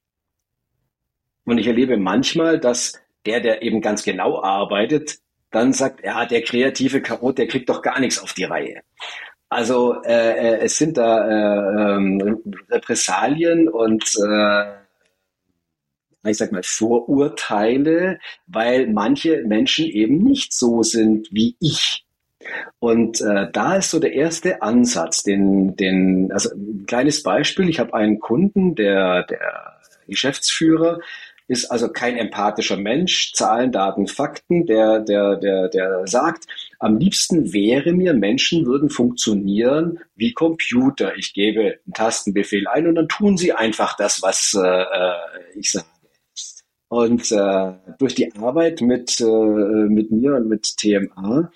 [1.45, 5.19] Und ich erlebe manchmal, dass der, der eben ganz genau arbeitet,
[5.51, 8.81] dann sagt, ja, der kreative Chaot, der kriegt doch gar nichts auf die Reihe.
[9.49, 14.73] Also äh, äh es sind da äh, ähm, Repressalien und äh,
[16.29, 22.06] ich sag mal Vorurteile, weil manche Menschen eben nicht so sind wie ich.
[22.79, 27.79] Und äh, da ist so der erste Ansatz, den, den, also ein kleines Beispiel, ich
[27.79, 30.99] habe einen Kunden, der, der Geschäftsführer,
[31.47, 36.45] ist also kein empathischer Mensch, Zahlen, Daten, Fakten, der, der, der, der sagt,
[36.79, 41.15] am liebsten wäre mir, Menschen würden funktionieren wie Computer.
[41.15, 45.13] Ich gebe einen Tastenbefehl ein und dann tun sie einfach das, was äh, äh
[45.55, 45.85] ich sage.
[46.89, 51.51] Und äh, durch die Arbeit mit, äh, mit mir und mit TMA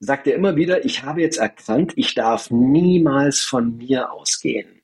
[0.00, 4.82] sagt er immer wieder, ich habe jetzt erkannt, ich darf niemals von mir ausgehen,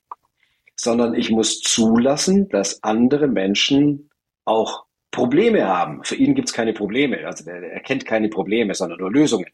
[0.75, 4.09] sondern ich muss zulassen, dass andere Menschen
[4.43, 6.03] auch Probleme haben.
[6.03, 9.47] Für ihn gibt es keine Probleme, also er, er kennt keine Probleme, sondern nur Lösungen.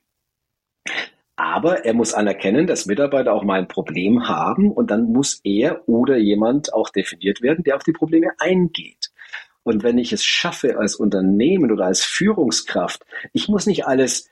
[1.36, 5.88] Aber er muss anerkennen, dass Mitarbeiter auch mal ein Problem haben und dann muss er
[5.88, 9.12] oder jemand auch definiert werden, der auf die Probleme eingeht.
[9.64, 14.30] Und wenn ich es schaffe als Unternehmen oder als Führungskraft, ich muss nicht alles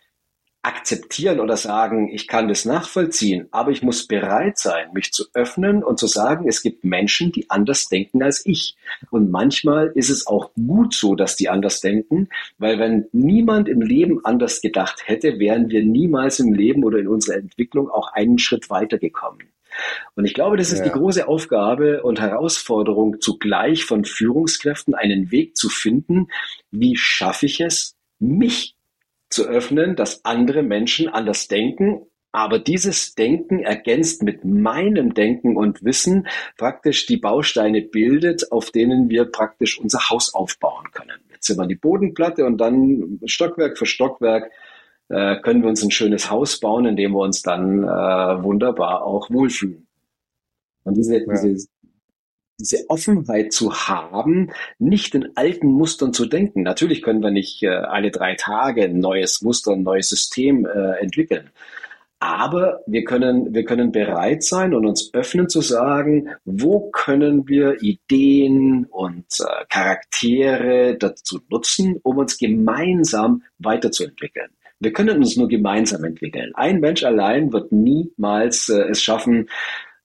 [0.61, 5.83] akzeptieren oder sagen, ich kann das nachvollziehen, aber ich muss bereit sein, mich zu öffnen
[5.83, 8.75] und zu sagen, es gibt Menschen, die anders denken als ich.
[9.09, 13.81] Und manchmal ist es auch gut so, dass die anders denken, weil wenn niemand im
[13.81, 18.37] Leben anders gedacht hätte, wären wir niemals im Leben oder in unserer Entwicklung auch einen
[18.37, 19.47] Schritt weitergekommen.
[20.15, 20.85] Und ich glaube, das ist ja.
[20.85, 26.27] die große Aufgabe und Herausforderung zugleich von Führungskräften, einen Weg zu finden,
[26.71, 28.75] wie schaffe ich es, mich
[29.29, 35.83] zu öffnen, dass andere Menschen anders denken, aber dieses Denken ergänzt mit meinem Denken und
[35.83, 41.19] Wissen praktisch die Bausteine bildet, auf denen wir praktisch unser Haus aufbauen können.
[41.31, 44.51] Jetzt sind wir die Bodenplatte und dann Stockwerk für Stockwerk
[45.09, 47.87] äh, können wir uns ein schönes Haus bauen, in dem wir uns dann äh,
[48.43, 49.87] wunderbar auch wohlfühlen.
[50.83, 51.25] Und diese, ja.
[51.25, 51.67] diese
[52.59, 56.61] diese Offenheit zu haben, nicht in alten Mustern zu denken.
[56.61, 60.99] Natürlich können wir nicht äh, alle drei Tage ein neues Muster, ein neues System äh,
[60.99, 61.49] entwickeln.
[62.21, 67.81] Aber wir können, wir können bereit sein und uns öffnen zu sagen, wo können wir
[67.81, 74.49] Ideen und äh, Charaktere dazu nutzen, um uns gemeinsam weiterzuentwickeln.
[74.81, 76.51] Wir können uns nur gemeinsam entwickeln.
[76.55, 79.47] Ein Mensch allein wird niemals äh, es schaffen,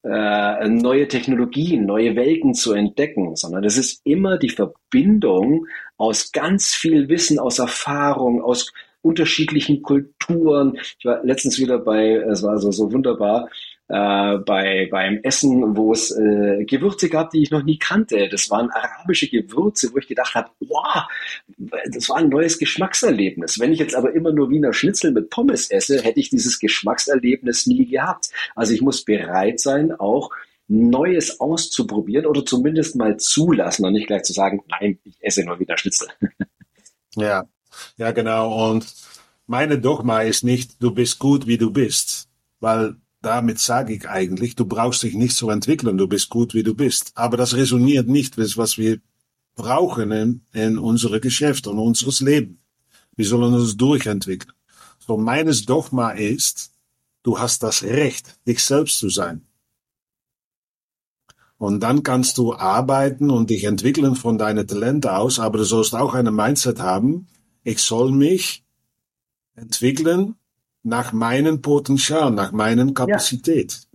[0.04, 6.74] äh, neue Technologien, neue Welten zu entdecken, sondern es ist immer die Verbindung aus ganz
[6.74, 10.78] viel Wissen, aus Erfahrung, aus unterschiedlichen Kulturen.
[10.98, 13.48] Ich war letztens wieder bei, es war so, so wunderbar,
[13.88, 18.28] äh, bei beim Essen, wo es äh, Gewürze gab, die ich noch nie kannte.
[18.30, 21.04] Das waren arabische Gewürze, wo ich gedacht habe, wow,
[21.90, 23.58] das war ein neues Geschmackserlebnis.
[23.60, 27.66] Wenn ich jetzt aber immer nur Wiener Schnitzel mit Pommes esse, hätte ich dieses Geschmackserlebnis
[27.66, 28.30] nie gehabt.
[28.54, 30.30] Also ich muss bereit sein, auch
[30.66, 35.60] Neues auszuprobieren oder zumindest mal zulassen und nicht gleich zu sagen, nein, ich esse nur
[35.60, 36.08] Wiener Schnitzel.
[37.16, 37.44] Ja,
[37.96, 38.70] ja, genau.
[38.70, 38.92] Und
[39.46, 44.54] meine Dogma ist nicht, du bist gut, wie du bist, weil damit sage ich eigentlich,
[44.54, 47.12] du brauchst dich nicht zu entwickeln, du bist gut, wie du bist.
[47.14, 49.00] Aber das resoniert nicht mit was wir
[49.54, 52.60] brauchen in, in unsere Geschäfte und unseres Leben.
[53.16, 54.52] Wir sollen uns durchentwickeln.
[54.98, 56.72] So meines Dogma ist,
[57.22, 59.46] du hast das Recht, dich selbst zu sein.
[61.56, 65.94] Und dann kannst du arbeiten und dich entwickeln von deinen Talenten aus, aber du sollst
[65.94, 67.28] auch eine Mindset haben,
[67.62, 68.64] ich soll mich
[69.54, 70.34] entwickeln
[70.84, 73.88] nach meinem Potenzial, nach meinen Kapazität.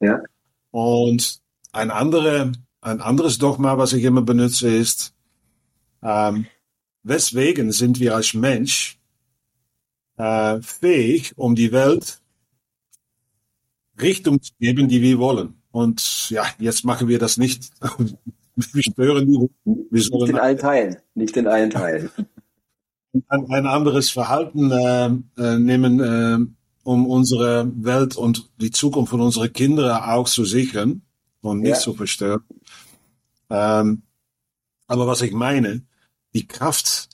[0.00, 0.08] Ja.
[0.08, 0.22] ja.
[0.70, 1.40] Und
[1.72, 5.14] ein, andere, ein anderes Dogma, was ich immer benutze, ist,
[6.02, 6.46] ähm,
[7.02, 8.98] weswegen sind wir als Mensch
[10.18, 12.20] äh, fähig, um die Welt
[14.00, 15.62] Richtung zu geben, die wir wollen.
[15.70, 17.70] Und ja, jetzt machen wir das nicht.
[18.56, 19.48] wir stören die.
[19.64, 20.96] Wir nicht in allen Teilen.
[21.14, 22.10] Nicht in allen Teilen
[23.28, 25.06] ein, ein anderes Verhalten äh,
[25.38, 26.38] äh, nehmen, äh,
[26.84, 31.02] um unsere Welt und die Zukunft von unseren Kindern auch zu sichern
[31.40, 31.78] und nicht ja.
[31.78, 32.42] zu verstören.
[33.50, 34.02] Ähm,
[34.86, 35.82] aber was ich meine,
[36.34, 37.08] die Kraft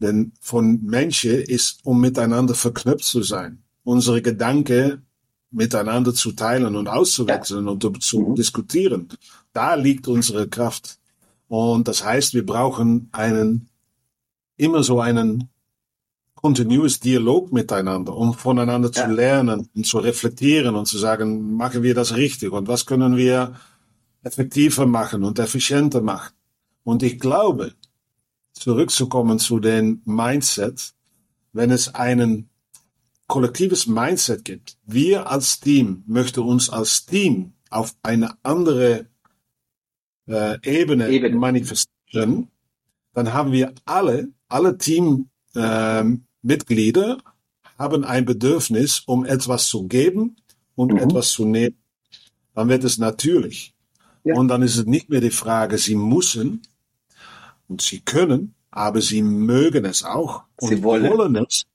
[0.00, 3.62] denn von Menschen ist, um miteinander verknüpft zu sein.
[3.84, 5.06] Unsere Gedanken
[5.50, 7.72] miteinander zu teilen und auszuwechseln ja.
[7.72, 8.34] und zu mhm.
[8.34, 9.08] diskutieren.
[9.52, 10.98] Da liegt unsere Kraft.
[11.48, 13.68] Und das heißt, wir brauchen einen
[14.56, 15.48] immer so einen
[16.34, 19.04] continuous Dialog miteinander, um voneinander ja.
[19.04, 23.16] zu lernen und zu reflektieren und zu sagen, machen wir das richtig und was können
[23.16, 23.56] wir
[24.22, 26.34] effektiver machen und effizienter machen.
[26.84, 27.74] Und ich glaube,
[28.52, 30.94] zurückzukommen zu den Mindset,
[31.52, 32.48] wenn es einen
[33.26, 39.06] kollektives Mindset gibt, wir als Team möchten uns als Team auf eine andere
[40.28, 42.48] äh, Ebene, Ebene manifestieren,
[43.14, 47.22] dann haben wir alle alle Teammitglieder ähm,
[47.78, 50.36] haben ein Bedürfnis, um etwas zu geben
[50.74, 50.98] und mhm.
[50.98, 51.76] etwas zu nehmen.
[52.54, 53.74] Dann wird es natürlich.
[54.24, 54.34] Ja.
[54.34, 56.62] Und dann ist es nicht mehr die Frage, sie müssen
[57.68, 61.66] und sie können, aber sie mögen es auch und sie wollen, wollen es.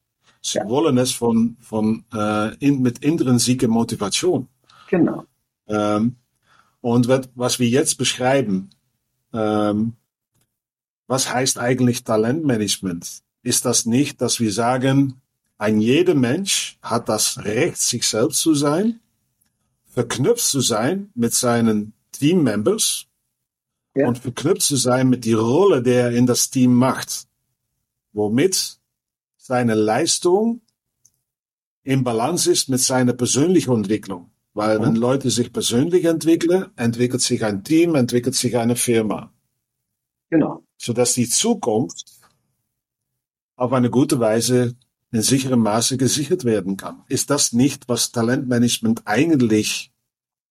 [0.42, 0.68] Sie ja.
[0.68, 4.48] wollen es von, von äh, in, mit intrinsischer Motivation.
[4.90, 5.26] Genau.
[5.68, 6.16] Ähm,
[6.82, 8.72] und was wir jetzt beschreiben,
[9.34, 9.94] ähm,
[11.12, 13.22] was heißt eigentlich Talentmanagement?
[13.44, 15.22] Ist das nicht, dass wir sagen,
[15.58, 19.02] ein jeder Mensch hat das Recht, sich selbst zu sein,
[19.88, 23.08] verknüpft zu sein mit seinen Teammembers
[23.94, 24.08] ja.
[24.08, 27.28] und verknüpft zu sein mit die Rolle, der er in das Team macht,
[28.14, 28.80] womit
[29.36, 30.62] seine Leistung
[31.84, 34.32] im Balance ist mit seiner persönlichen Entwicklung.
[34.54, 34.84] Weil mhm.
[34.84, 39.34] wenn Leute sich persönlich entwickeln, entwickelt sich ein Team, entwickelt sich eine Firma.
[40.30, 40.64] Genau.
[40.82, 42.06] Sodass die Zukunft
[43.56, 44.76] auf eine gute Weise
[45.12, 47.04] in sicherem Maße gesichert werden kann.
[47.08, 49.92] Ist das nicht, was Talentmanagement eigentlich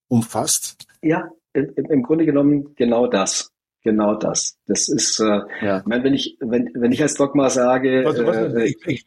[0.06, 0.86] umfasst?
[1.02, 3.50] Ja, im, im Grunde genommen genau das.
[3.82, 4.56] Genau das.
[4.66, 5.82] Das ist, äh, ja.
[5.84, 9.04] wenn ich, wenn, wenn ich als Dogma sage, was, was, äh, ich, ich,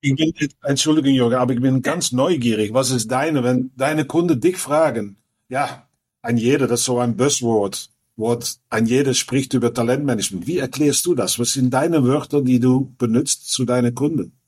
[0.00, 0.32] ich bin,
[0.64, 2.72] Entschuldigung, Jürgen, aber ich bin ganz neugierig.
[2.72, 5.18] Was ist deine, wenn deine Kunden dich fragen?
[5.48, 5.88] Ja,
[6.22, 7.90] ein jeder, das ist so ein Buzzword.
[8.18, 10.46] Wort, ein jeder spricht über Talentmanagement.
[10.46, 11.38] Wie erklärst du das?
[11.38, 14.38] Was sind deine Wörter, die du benutzt zu deinen Kunden?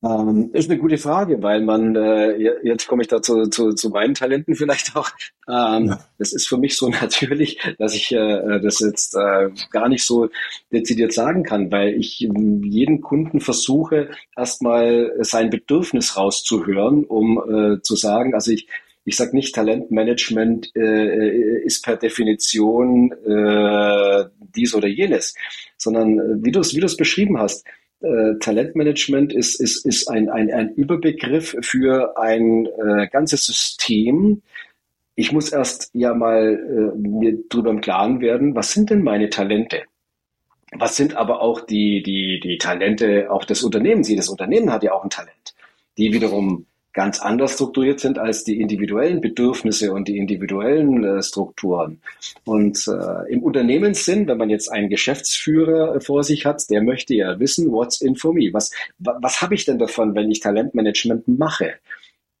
[0.00, 4.14] Ähm, ist eine gute Frage, weil man, äh, jetzt komme ich dazu zu, zu meinen
[4.14, 5.10] Talenten vielleicht auch.
[5.48, 6.00] Ähm, ja.
[6.18, 10.28] Das ist für mich so natürlich, dass ich äh, das jetzt äh, gar nicht so
[10.72, 17.96] dezidiert sagen kann, weil ich jeden Kunden versuche, erstmal sein Bedürfnis rauszuhören, um äh, zu
[17.96, 18.68] sagen, also ich,
[19.08, 25.34] ich sage nicht, Talentmanagement äh, ist per Definition äh, dies oder jenes,
[25.78, 27.66] sondern äh, wie du es wie beschrieben hast,
[28.00, 34.42] äh, Talentmanagement ist, ist, ist ein, ein, ein Überbegriff für ein äh, ganzes System.
[35.14, 39.30] Ich muss erst ja mal äh, mir drüber im Klaren werden, was sind denn meine
[39.30, 39.82] Talente?
[40.72, 44.10] Was sind aber auch die, die, die Talente auch des Unternehmens?
[44.10, 45.54] Jedes Unternehmen hat ja auch ein Talent,
[45.96, 46.66] die wiederum
[46.98, 52.00] ganz anders strukturiert sind als die individuellen Bedürfnisse und die individuellen äh, Strukturen.
[52.42, 57.38] Und äh, im Unternehmenssinn, wenn man jetzt einen Geschäftsführer vor sich hat, der möchte ja
[57.38, 58.52] wissen, what's in for me?
[58.52, 61.74] Was, was, was habe ich denn davon, wenn ich Talentmanagement mache?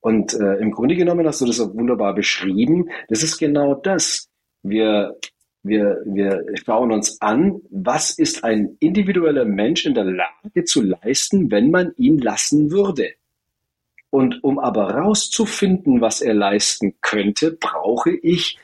[0.00, 2.90] Und äh, im Grunde genommen hast du das auch wunderbar beschrieben.
[3.08, 4.26] Das ist genau das.
[4.64, 5.16] Wir
[5.62, 11.50] wir, wir schauen uns an, was ist ein individueller Mensch in der Lage zu leisten,
[11.52, 13.12] wenn man ihn lassen würde.
[14.10, 18.58] Und um aber rauszufinden, was er leisten könnte, brauche ich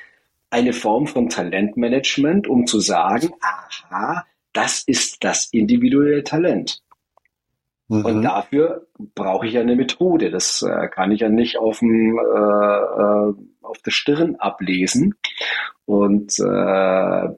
[0.51, 6.81] eine Form von Talentmanagement, um zu sagen, aha, das ist das individuelle Talent.
[7.89, 8.05] Mhm.
[8.05, 10.31] Und dafür brauche ich eine Methode.
[10.31, 15.15] Das äh, kann ich ja nicht auf, dem, äh, äh, auf der Stirn ablesen.
[15.85, 17.29] Und äh,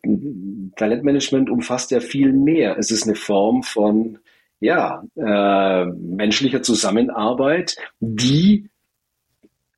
[0.77, 2.79] Talentmanagement umfasst ja viel mehr.
[2.79, 4.19] Es ist eine Form von
[4.61, 8.71] ja, äh, menschlicher Zusammenarbeit, die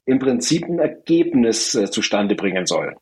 [0.05, 2.97] im Prinzip ein Ergebnis äh, zustande bringen soll.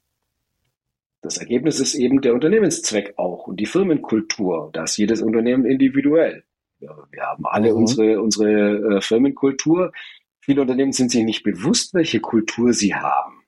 [1.22, 6.44] Das Ergebnis ist eben der Unternehmenszweck auch und die Firmenkultur, das jedes Unternehmen individuell.
[6.78, 7.78] Ja, wir haben alle mhm.
[7.78, 9.92] unsere, unsere äh, Firmenkultur.
[10.40, 13.42] Viele Unternehmen sind sich nicht bewusst, welche Kultur sie haben.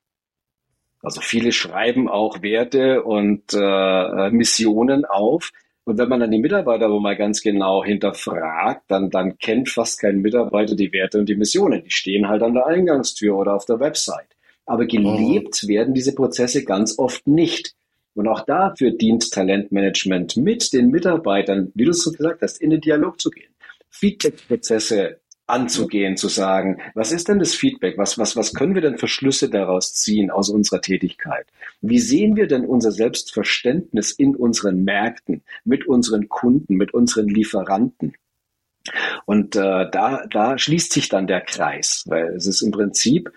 [1.02, 5.52] Also viele schreiben auch Werte und äh, äh Missionen auf,
[5.88, 9.98] und wenn man dann die Mitarbeiter wo mal ganz genau hinterfragt, dann, dann kennt fast
[9.98, 11.82] kein Mitarbeiter die Werte und die Missionen.
[11.82, 14.36] Die stehen halt an der Eingangstür oder auf der Website.
[14.66, 15.68] Aber gelebt mhm.
[15.68, 17.74] werden diese Prozesse ganz oft nicht.
[18.12, 22.68] Und auch dafür dient Talentmanagement mit den Mitarbeitern, wie du es so gesagt hast, in
[22.68, 23.54] den Dialog zu gehen.
[23.88, 27.96] Feedback-Prozesse anzugehen, zu sagen, was ist denn das Feedback?
[27.96, 31.46] Was, was, was können wir denn für Schlüsse daraus ziehen aus unserer Tätigkeit?
[31.80, 38.14] Wie sehen wir denn unser Selbstverständnis in unseren Märkten, mit unseren Kunden, mit unseren Lieferanten?
[39.26, 43.32] Und äh, da, da schließt sich dann der Kreis, weil es ist im Prinzip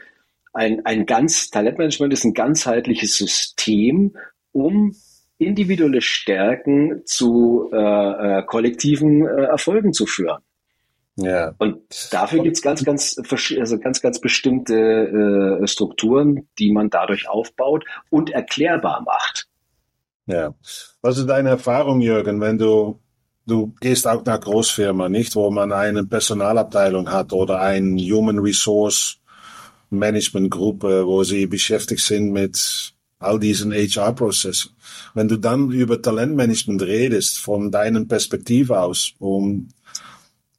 [0.54, 4.16] ein, ein ganz, Talentmanagement ist ein ganzheitliches System,
[4.52, 4.96] um
[5.38, 10.42] individuelle Stärken zu äh, äh, kollektiven äh, Erfolgen zu führen.
[11.18, 11.54] Ja.
[11.58, 13.18] Und dafür gibt's ganz, ganz,
[13.60, 19.48] also ganz, ganz bestimmte äh, Strukturen, die man dadurch aufbaut und erklärbar macht.
[20.26, 20.54] Ja.
[21.02, 23.00] Was ist deine Erfahrung, Jürgen, wenn du,
[23.46, 29.18] du gehst auch nach Großfirma, nicht, wo man eine Personalabteilung hat oder ein Human Resource
[29.90, 34.72] Management Gruppe, wo sie beschäftigt sind mit all diesen HR-Prozessen.
[35.14, 39.68] Wenn du dann über Talentmanagement redest, von deinen Perspektive aus, um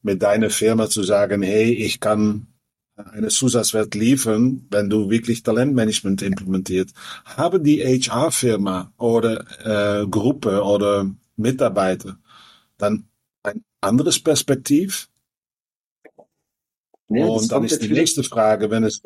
[0.02, 2.48] mit deiner Firma zu sagen, hey, ich kann
[2.96, 6.90] eine Zusatzwert liefern, wenn du wirklich Talentmanagement implementiert.
[7.24, 12.18] Haben die HR-Firma oder äh, Gruppe oder Mitarbeiter
[12.76, 13.08] dann
[13.42, 15.08] ein anderes Perspektiv?
[17.08, 19.02] Ja, und dann ist die nächste Frage, wenn es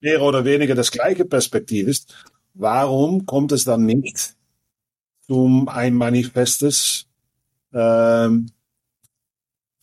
[0.00, 2.14] mehr oder weniger das gleiche Perspektiv ist,
[2.54, 4.36] warum kommt es dann nicht
[5.26, 7.06] zum ein manifestes
[7.72, 8.50] ähm,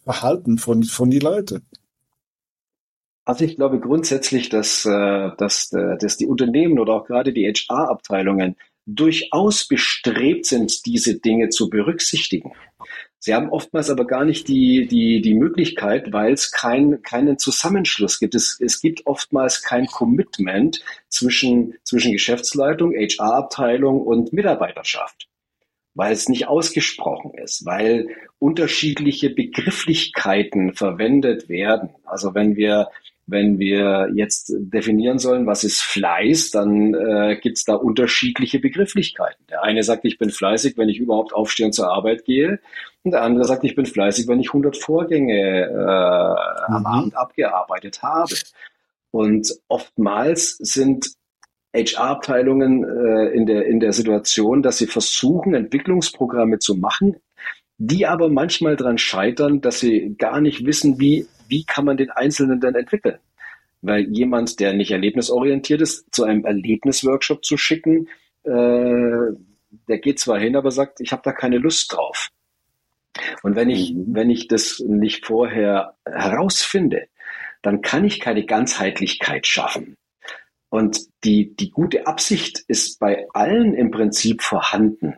[0.04, 1.62] Verhalten von, von die Leute?
[3.26, 7.46] Also ich glaube grundsätzlich, dass, äh, dass, äh, dass die Unternehmen oder auch gerade die
[7.46, 8.56] HR-Abteilungen
[8.88, 12.54] durchaus bestrebt sind, diese Dinge zu berücksichtigen.
[13.20, 18.18] Sie haben oftmals aber gar nicht die, die, die Möglichkeit, weil es kein, keinen Zusammenschluss
[18.18, 18.34] gibt.
[18.34, 25.28] Es, es gibt oftmals kein Commitment zwischen, zwischen Geschäftsleitung, HR-Abteilung und Mitarbeiterschaft,
[26.00, 28.08] weil es nicht ausgesprochen ist, weil
[28.40, 31.90] unterschiedliche Begrifflichkeiten verwendet werden.
[32.06, 32.88] Also wenn wir
[33.28, 39.46] wenn wir jetzt definieren sollen, was ist Fleiß, dann äh, gibt es da unterschiedliche Begrifflichkeiten.
[39.50, 42.60] Der eine sagt, ich bin fleißig, wenn ich überhaupt aufstehe und zur Arbeit gehe.
[43.04, 46.86] Und der andere sagt, ich bin fleißig, wenn ich 100 Vorgänge äh, am mhm.
[46.88, 48.34] Abend abgearbeitet habe.
[49.12, 51.19] Und oftmals sind
[51.74, 57.18] HR-Abteilungen äh, in, der, in der Situation, dass sie versuchen, Entwicklungsprogramme zu machen,
[57.78, 62.12] die aber manchmal daran scheitern, dass sie gar nicht wissen, wie wie kann man den
[62.12, 63.20] Einzelnen denn entwickeln?
[63.82, 68.08] Weil jemand, der nicht erlebnisorientiert ist, zu einem Erlebnisworkshop zu schicken,
[68.44, 69.34] äh,
[69.88, 72.30] der geht zwar hin, aber sagt, ich habe da keine Lust drauf.
[73.44, 74.14] Und wenn ich, mhm.
[74.14, 77.08] wenn ich das nicht vorher herausfinde,
[77.62, 79.98] dann kann ich keine Ganzheitlichkeit schaffen.
[80.70, 85.16] Und die, die gute Absicht ist bei allen im Prinzip vorhanden.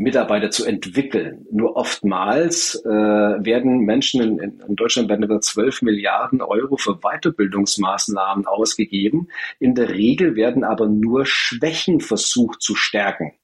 [0.00, 1.46] Mitarbeiter zu entwickeln.
[1.52, 8.46] Nur oftmals äh, werden Menschen in, in, Deutschland werden über 12 Milliarden Euro für Weiterbildungsmaßnahmen
[8.46, 9.28] ausgegeben.
[9.58, 13.34] In der Regel werden aber nur Schwächen versucht zu stärken.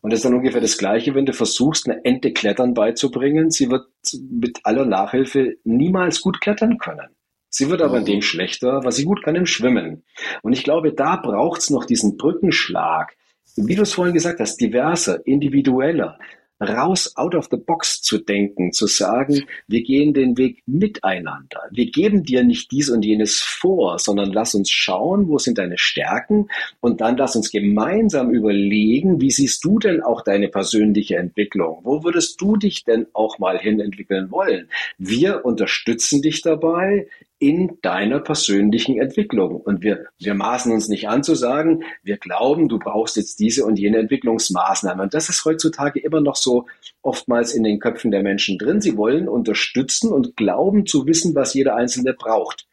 [0.00, 3.50] Und das ist dann ungefähr das Gleiche, wenn du versuchst, eine Ente Klettern beizubringen.
[3.50, 3.88] Sie wird
[4.30, 7.08] mit aller Nachhilfe niemals gut klettern können.
[7.50, 8.06] Sie wird aber in mhm.
[8.06, 10.04] dem schlechter, was sie gut kann, im Schwimmen.
[10.42, 13.16] Und ich glaube, da braucht's noch diesen Brückenschlag,
[13.56, 16.18] wie du es vorhin gesagt hast, diverser, individueller,
[16.60, 21.60] raus out of the box zu denken, zu sagen, wir gehen den Weg miteinander.
[21.70, 25.78] Wir geben dir nicht dies und jenes vor, sondern lass uns schauen, wo sind deine
[25.78, 26.48] Stärken
[26.80, 31.80] und dann lass uns gemeinsam überlegen, wie siehst du denn auch deine persönliche Entwicklung?
[31.84, 34.68] Wo würdest du dich denn auch mal hin entwickeln wollen?
[34.98, 37.06] Wir unterstützen dich dabei
[37.38, 39.60] in deiner persönlichen Entwicklung.
[39.60, 43.64] Und wir, wir maßen uns nicht an zu sagen, wir glauben, du brauchst jetzt diese
[43.64, 45.04] und jene Entwicklungsmaßnahme.
[45.04, 46.66] Und das ist heutzutage immer noch so
[47.02, 48.80] oftmals in den Köpfen der Menschen drin.
[48.80, 52.66] Sie wollen unterstützen und glauben zu wissen, was jeder Einzelne braucht.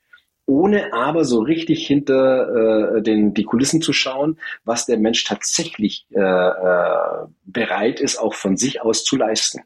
[0.48, 6.08] Ohne aber so richtig hinter äh, den, die Kulissen zu schauen, was der Mensch tatsächlich
[6.12, 9.62] äh, äh, bereit ist, auch von sich aus zu leisten.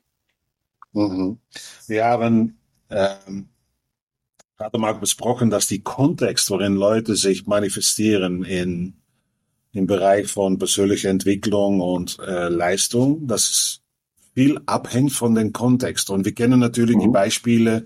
[0.91, 1.38] Mhm.
[1.88, 2.58] Wir haben
[2.89, 3.50] ähm
[4.60, 8.93] gerade mal besprochen, dass die Kontext, worin Leute sich manifestieren in
[9.72, 13.82] im Bereich von persönlicher Entwicklung und äh, Leistung, das ist
[14.34, 16.10] viel abhängt von dem Kontext.
[16.10, 17.01] Und wir kennen natürlich mhm.
[17.01, 17.86] die Beispiele,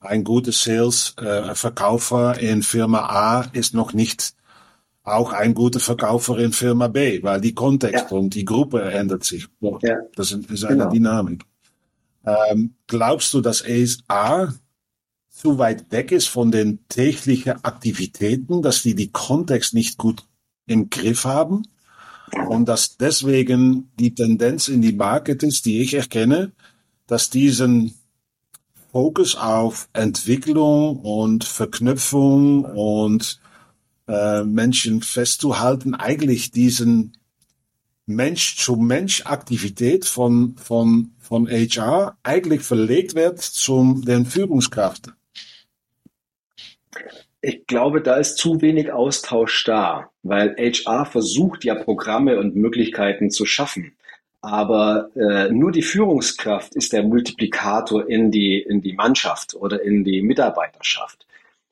[0.00, 4.34] ein guter Sales-Verkäufer äh, in Firma A ist noch nicht
[5.02, 8.16] auch ein guter Verkäufer in Firma B, weil die Kontext ja.
[8.16, 9.48] und die Gruppe ändert sich.
[9.82, 9.96] Ja.
[10.14, 10.90] Das ist eine genau.
[10.90, 11.44] Dynamik.
[12.24, 13.64] Ähm, glaubst du, dass
[14.06, 14.52] A
[15.38, 20.26] zu weit weg ist von den täglichen Aktivitäten, dass die die Kontext nicht gut
[20.66, 21.62] im Griff haben
[22.48, 26.50] und dass deswegen die Tendenz in die Market ist, die ich erkenne,
[27.06, 27.94] dass diesen
[28.90, 33.40] Fokus auf Entwicklung und Verknüpfung und
[34.08, 37.16] äh, Menschen festzuhalten, eigentlich diesen
[38.06, 45.12] Mensch-zu-Mensch-Aktivität von, von, von HR eigentlich verlegt wird zum den Führungskraft.
[47.40, 53.30] Ich glaube, da ist zu wenig Austausch da, weil HR versucht ja Programme und Möglichkeiten
[53.30, 53.96] zu schaffen.
[54.40, 60.04] Aber äh, nur die Führungskraft ist der Multiplikator in die, in die Mannschaft oder in
[60.04, 61.26] die Mitarbeiterschaft.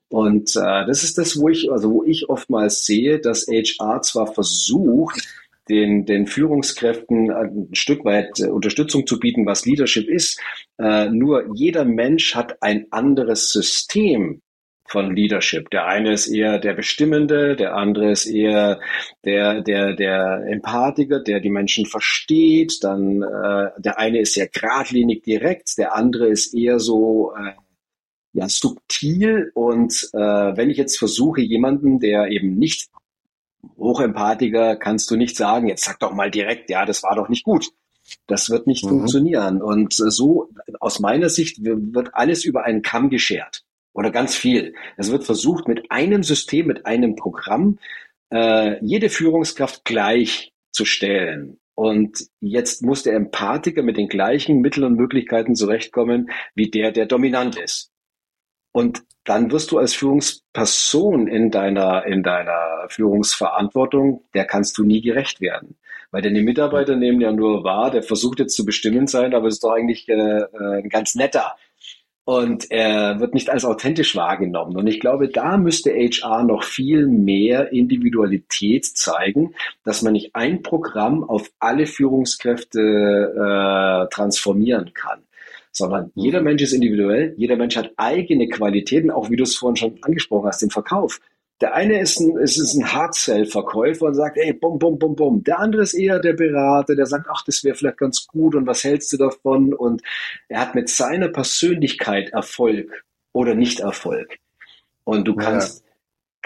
[0.09, 4.27] Und äh, das ist das, wo ich, also wo ich oftmals sehe, dass HR zwar
[4.33, 5.21] versucht,
[5.69, 10.41] den, den Führungskräften ein Stück weit äh, Unterstützung zu bieten, was Leadership ist.
[10.79, 14.43] Äh, nur jeder Mensch hat ein anderes System,
[14.89, 15.71] von Leadership.
[15.71, 18.81] Der eine ist eher der Bestimmende, der andere ist eher
[19.25, 22.83] der, der, der Empathiker, der die Menschen versteht.
[22.83, 27.53] Dann äh, der eine ist sehr geradlinig direkt, der andere ist eher so äh,
[28.33, 29.51] ja, subtil.
[29.55, 32.89] Und äh, wenn ich jetzt versuche, jemanden, der eben nicht
[33.79, 37.45] Hochempathiker, kannst du nicht sagen, jetzt sag doch mal direkt, ja, das war doch nicht
[37.45, 37.71] gut.
[38.29, 38.91] Das wird nicht mhm.
[38.91, 39.61] funktionieren.
[39.61, 43.65] Und so, aus meiner Sicht, wird alles über einen Kamm geschert
[43.97, 44.75] oder ganz viel.
[44.99, 47.79] Es wird versucht, mit einem System, mit einem Programm
[48.31, 51.59] äh, jede Führungskraft gleich zu stellen.
[51.75, 57.07] Und jetzt muss der Empathiker mit den gleichen Mitteln und Möglichkeiten zurechtkommen wie der, der
[57.07, 57.91] dominant ist.
[58.73, 65.01] Und dann wirst du als Führungsperson in deiner, in deiner Führungsverantwortung, der kannst du nie
[65.01, 65.79] gerecht werden.
[66.11, 69.65] Weil deine Mitarbeiter nehmen ja nur wahr, der versucht jetzt zu bestimmen sein, aber ist
[69.65, 71.57] doch eigentlich äh, äh, ein ganz netter.
[72.27, 74.77] Und er wird nicht als authentisch wahrgenommen.
[74.77, 79.55] Und ich glaube, da müsste HR noch viel mehr Individualität zeigen,
[79.85, 85.21] dass man nicht ein Programm auf alle Führungskräfte äh, transformieren kann
[85.77, 89.77] sondern jeder Mensch ist individuell, jeder Mensch hat eigene Qualitäten, auch wie du es vorhin
[89.77, 91.21] schon angesprochen hast, den Verkauf.
[91.61, 95.43] Der eine ist ein, ist, ist ein Hardsell-Verkäufer und sagt, ey, bum, bum, bum, bum.
[95.43, 98.67] Der andere ist eher der Berater, der sagt, ach, das wäre vielleicht ganz gut und
[98.67, 99.73] was hältst du davon?
[99.73, 100.03] Und
[100.49, 104.39] er hat mit seiner Persönlichkeit Erfolg oder Nicht-Erfolg.
[105.05, 105.86] Und du kannst,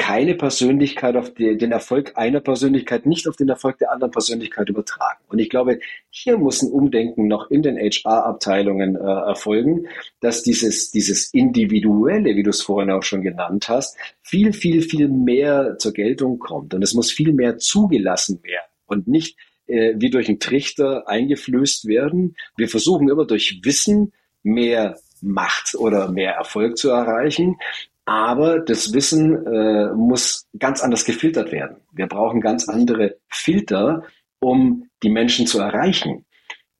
[0.00, 4.70] keine Persönlichkeit auf die, den Erfolg einer Persönlichkeit nicht auf den Erfolg der anderen Persönlichkeit
[4.70, 5.20] übertragen.
[5.28, 5.78] Und ich glaube,
[6.08, 9.88] hier muss ein Umdenken noch in den HR-Abteilungen äh, erfolgen,
[10.20, 15.08] dass dieses, dieses Individuelle, wie du es vorhin auch schon genannt hast, viel, viel, viel
[15.08, 16.72] mehr zur Geltung kommt.
[16.72, 19.36] Und es muss viel mehr zugelassen werden und nicht
[19.66, 22.36] äh, wie durch einen Trichter eingeflößt werden.
[22.56, 27.58] Wir versuchen immer durch Wissen mehr Macht oder mehr Erfolg zu erreichen.
[28.04, 31.76] Aber das Wissen äh, muss ganz anders gefiltert werden.
[31.92, 34.04] Wir brauchen ganz andere Filter,
[34.40, 36.24] um die Menschen zu erreichen.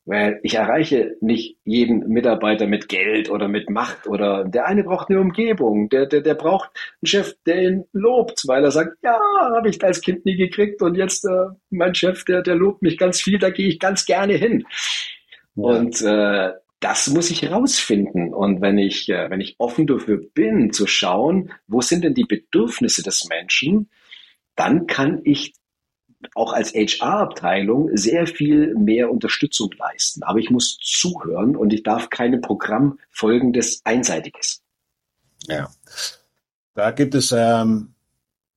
[0.06, 5.10] Weil ich erreiche nicht jeden Mitarbeiter mit Geld oder mit Macht oder der eine braucht
[5.10, 9.20] eine Umgebung, der, der, der braucht einen Chef, der ihn lobt, weil er sagt, ja,
[9.40, 12.96] habe ich als Kind nie gekriegt und jetzt äh, mein Chef, der, der lobt mich
[12.98, 14.64] ganz viel, da gehe ich ganz gerne hin.
[15.54, 15.64] Ja.
[15.64, 18.32] Und äh, das muss ich herausfinden.
[18.32, 22.24] Und wenn ich, äh, wenn ich offen dafür bin, zu schauen, wo sind denn die
[22.24, 23.90] Bedürfnisse des Menschen,
[24.56, 25.54] dann kann ich
[26.34, 30.22] auch als HR-Abteilung sehr viel mehr Unterstützung leisten.
[30.22, 34.62] Aber ich muss zuhören und ich darf keinem Programm folgen des Einseitiges.
[35.46, 35.70] Ja,
[36.74, 37.94] da gibt es ähm,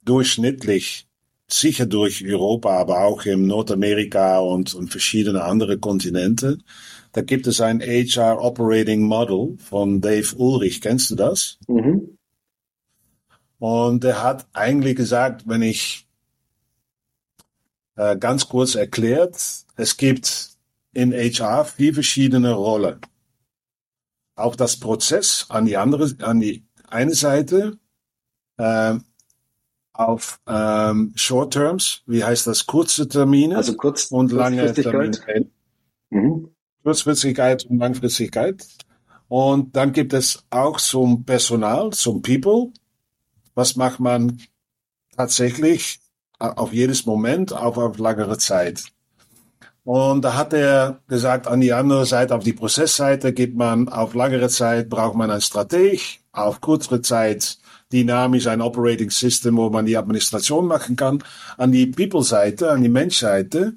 [0.04, 1.08] durchschnittlich,
[1.48, 6.58] sicher durch Europa, aber auch in Nordamerika und, und verschiedene andere Kontinente,
[7.14, 10.82] da gibt es ein HR Operating Model von Dave Ulrich.
[10.82, 11.59] Kennst du das?
[11.68, 12.18] Mhm.
[13.59, 16.07] Und er hat eigentlich gesagt, wenn ich
[17.95, 19.38] äh, ganz kurz erklärt,
[19.76, 20.49] es gibt
[20.91, 22.99] in HR vier verschiedene Rollen.
[24.36, 27.78] Auf das Prozess an die andere, an die eine Seite,
[28.57, 28.95] äh,
[29.93, 35.51] auf ähm, Short Terms, wie heißt das, kurze Termine also kurz, und lange Termine.
[36.09, 36.53] Mhm.
[36.84, 38.66] Kurzfristigkeit und Langfristigkeit.
[39.28, 42.72] Und dann gibt es auch zum Personal, zum People.
[43.56, 44.40] Was macht man
[45.16, 46.00] tatsächlich
[46.40, 48.84] auf jedes Moment, auch auf langere Zeit?
[49.84, 54.14] Und da hat er gesagt, an die andere Seite, auf die Prozessseite gibt man auf
[54.14, 57.58] langere Zeit, braucht man ein Strateg, auf kürzere Zeit
[57.92, 61.24] dynamisch ein Operating System, wo man die Administration machen kann.
[61.58, 63.76] An die People-Seite, an die Menschseite,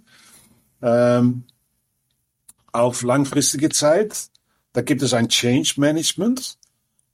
[0.81, 1.45] ähm,
[2.77, 4.29] auf langfristige Zeit,
[4.73, 6.59] da gibt es ein Change Management.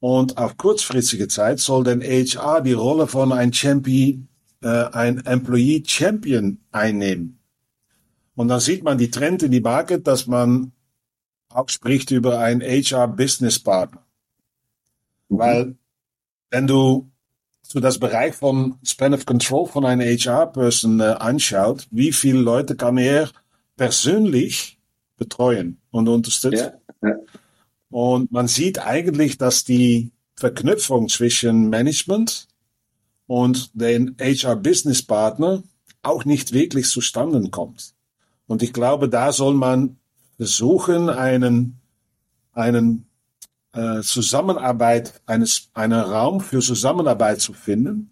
[0.00, 4.26] Und auf kurzfristige Zeit soll dann HR die Rolle von ein Champion,
[4.60, 7.38] äh, ein Employee Champion einnehmen.
[8.34, 10.72] Und dann sieht man die Trend in die Market, dass man
[11.50, 14.04] auch spricht über ein HR Business Partner.
[15.28, 15.38] Mhm.
[15.38, 15.76] Weil
[16.50, 17.10] wenn du
[17.62, 22.74] so das Bereich von Span of Control von einer HR-Person äh, anschaut, wie viele Leute
[22.74, 23.30] kann er
[23.76, 24.78] persönlich
[25.22, 26.72] betreuen und unterstützen.
[27.02, 27.16] Ja, ja.
[27.90, 32.48] Und man sieht eigentlich, dass die Verknüpfung zwischen Management
[33.26, 35.62] und den HR-Business-Partner
[36.02, 37.94] auch nicht wirklich zustande kommt.
[38.46, 39.98] Und ich glaube, da soll man
[40.36, 41.80] versuchen, einen,
[42.52, 43.06] einen
[43.72, 48.10] äh, Zusammenarbeit, eines, einen Raum für Zusammenarbeit zu finden,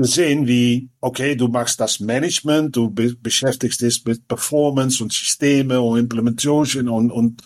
[0.00, 5.80] gesehen wie, okay, du machst das Management, du be beschäftigst dich mit Performance und Systeme
[5.80, 7.42] und Implementation und, und,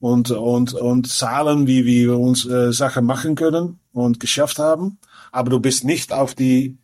[0.00, 4.98] und, und, und Zahlen, wie, wir uns äh, Sachen machen können und geschafft haben.
[5.32, 6.78] Aber du bist nicht auf die,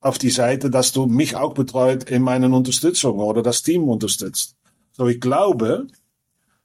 [0.00, 4.56] auf die Seite, dass du mich auch betreut in meiner Unterstützung oder das Team unterstützt.
[4.92, 5.86] So, ich glaube,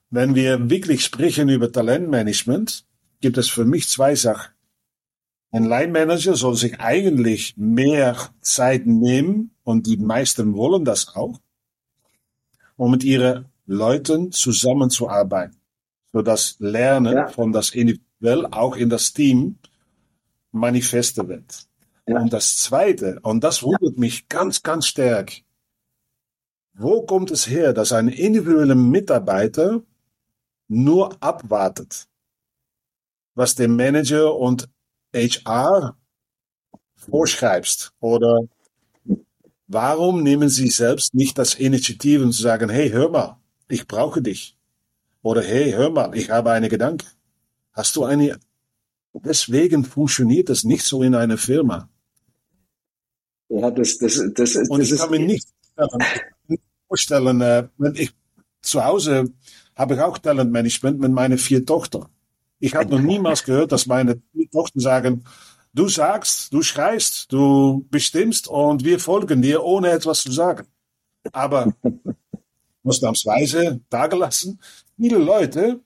[0.09, 2.85] wenn wir wirklich sprechen über Talentmanagement,
[3.21, 4.54] gibt es für mich zwei Sachen.
[5.55, 11.39] Ein Line Manager soll sich eigentlich mehr Zeit nehmen und die meisten wollen das auch,
[12.75, 15.55] um mit ihren Leuten zusammenzuarbeiten,
[16.11, 17.27] so das Lernen ja.
[17.29, 19.57] von das individuell auch in das Team
[20.51, 21.69] manifeste wird.
[22.05, 22.19] Ja.
[22.19, 25.31] Und das Zweite, und das wundert mich ganz, ganz stark,
[26.73, 29.81] wo kommt es her, dass ein individueller Mitarbeiter
[30.67, 32.09] nur abwartet,
[33.35, 34.67] was der Manager und
[35.15, 35.97] HR
[36.95, 37.91] vorschreibst?
[37.99, 38.41] Oder
[39.67, 43.37] warum nehmen Sie selbst nicht das Initiative und zu sagen, hey, hör mal,
[43.67, 44.57] ich brauche dich.
[45.21, 47.05] Oder hey, hör mal, ich habe eine Gedanke.
[47.73, 48.39] Hast du eine,
[49.13, 51.89] deswegen funktioniert das nicht so in einer Firma.
[53.49, 55.47] Ja, das, das, das, und das ich kann mir nicht
[56.87, 58.11] vorstellen, äh, wenn ich
[58.61, 59.31] zu Hause
[59.75, 62.07] habe ich auch Talentmanagement mit meinen vier Tochtern.
[62.59, 65.23] Ich habe noch niemals gehört, dass meine Tochter sagen,
[65.73, 70.67] du sagst, du schreist, du bestimmst und wir folgen dir, ohne etwas zu sagen.
[71.31, 71.73] Aber
[72.83, 74.59] ausnahmsweise dagelassen,
[74.97, 75.81] viele Leute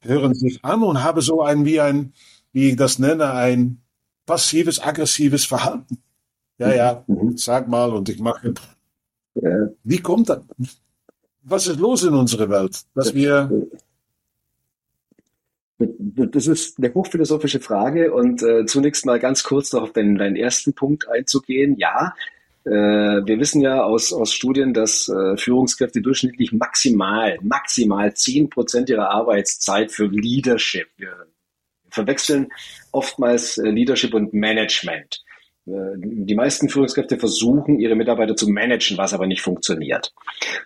[0.00, 2.12] hören sich an und haben so ein, wie ein,
[2.52, 3.80] wie ich das nenne, ein
[4.26, 6.02] passives, aggressives Verhalten.
[6.58, 7.36] Ja, ja, mhm.
[7.36, 8.54] sag mal und ich mache.
[9.84, 10.42] Wie kommt das?
[11.42, 13.50] Was ist los in unserer Welt, dass wir
[15.98, 20.36] das ist eine hochphilosophische Frage und äh, zunächst mal ganz kurz noch auf deinen, deinen
[20.36, 21.76] ersten Punkt einzugehen.
[21.76, 22.14] Ja,
[22.64, 28.88] äh, wir wissen ja aus, aus Studien, dass äh, Führungskräfte durchschnittlich maximal, maximal zehn Prozent
[28.88, 30.88] ihrer Arbeitszeit für Leadership.
[30.96, 31.26] Wir
[31.90, 32.48] verwechseln
[32.92, 35.22] oftmals äh, Leadership und Management.
[35.66, 40.12] Äh, die meisten Führungskräfte versuchen, ihre Mitarbeiter zu managen, was aber nicht funktioniert.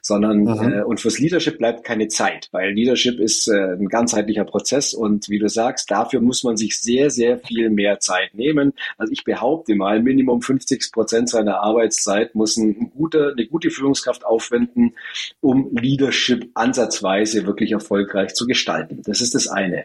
[0.00, 0.72] Sondern, mhm.
[0.72, 5.28] äh, und fürs Leadership bleibt keine Zeit, weil Leadership ist äh, ein ganzheitlicher Prozess und
[5.28, 8.72] wie du sagst, dafür muss man sich sehr, sehr viel mehr Zeit nehmen.
[8.96, 14.24] Also ich behaupte mal, Minimum 50 Prozent seiner Arbeitszeit muss ein guter, eine gute Führungskraft
[14.24, 14.94] aufwenden,
[15.40, 19.02] um Leadership ansatzweise wirklich erfolgreich zu gestalten.
[19.04, 19.84] Das ist das eine.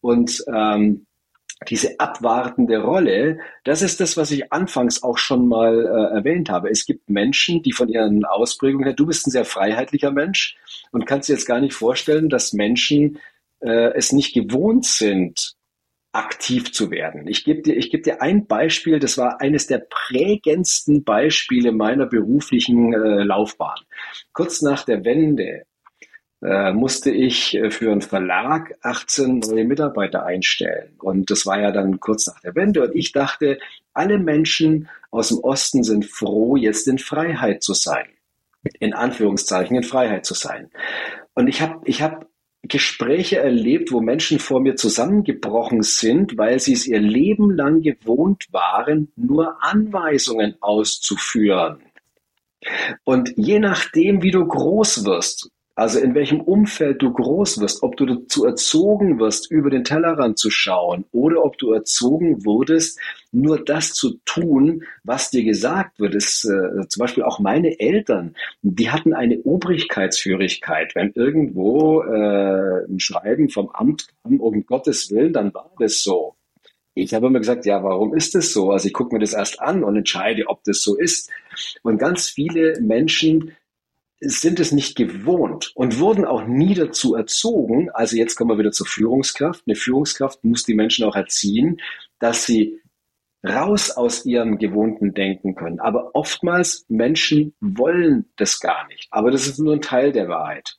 [0.00, 1.06] Und ähm,
[1.68, 6.70] diese abwartende Rolle, das ist das, was ich anfangs auch schon mal äh, erwähnt habe.
[6.70, 10.56] Es gibt Menschen, die von ihren Ausprägungen her, du bist ein sehr freiheitlicher Mensch
[10.90, 13.18] und kannst dir jetzt gar nicht vorstellen, dass Menschen
[13.60, 15.54] äh, es nicht gewohnt sind,
[16.12, 17.28] aktiv zu werden.
[17.28, 22.06] Ich gebe dir, ich gebe dir ein Beispiel, das war eines der prägendsten Beispiele meiner
[22.06, 23.78] beruflichen äh, Laufbahn.
[24.32, 25.66] Kurz nach der Wende
[26.42, 30.94] äh, musste ich äh, für einen Verlag 18 neue Mitarbeiter einstellen.
[30.98, 32.82] Und das war ja dann kurz nach der Wende.
[32.82, 33.58] Und ich dachte,
[33.92, 38.06] alle Menschen aus dem Osten sind froh, jetzt in Freiheit zu sein.
[38.78, 40.70] In Anführungszeichen in Freiheit zu sein.
[41.34, 42.26] Und ich habe ich hab
[42.62, 48.48] Gespräche erlebt, wo Menschen vor mir zusammengebrochen sind, weil sie es ihr Leben lang gewohnt
[48.50, 51.80] waren, nur Anweisungen auszuführen.
[53.04, 57.96] Und je nachdem, wie du groß wirst, also in welchem Umfeld du groß wirst, ob
[57.96, 62.98] du dazu erzogen wirst, über den Tellerrand zu schauen oder ob du erzogen wurdest,
[63.32, 66.14] nur das zu tun, was dir gesagt wird.
[66.14, 70.94] Ist, äh, zum Beispiel auch meine Eltern, die hatten eine Obrigkeitsführigkeit.
[70.94, 76.34] Wenn irgendwo äh, ein Schreiben vom Amt kam, um Gottes Willen, dann war das so.
[76.94, 78.72] Ich habe immer gesagt, ja, warum ist das so?
[78.72, 81.30] Also ich gucke mir das erst an und entscheide, ob das so ist.
[81.82, 83.56] Und ganz viele Menschen
[84.20, 87.90] sind es nicht gewohnt und wurden auch nie dazu erzogen.
[87.90, 89.64] Also jetzt kommen wir wieder zur Führungskraft.
[89.66, 91.80] Eine Führungskraft muss die Menschen auch erziehen,
[92.18, 92.80] dass sie
[93.42, 95.80] raus aus ihrem gewohnten Denken können.
[95.80, 99.08] Aber oftmals Menschen wollen das gar nicht.
[99.10, 100.76] Aber das ist nur ein Teil der Wahrheit.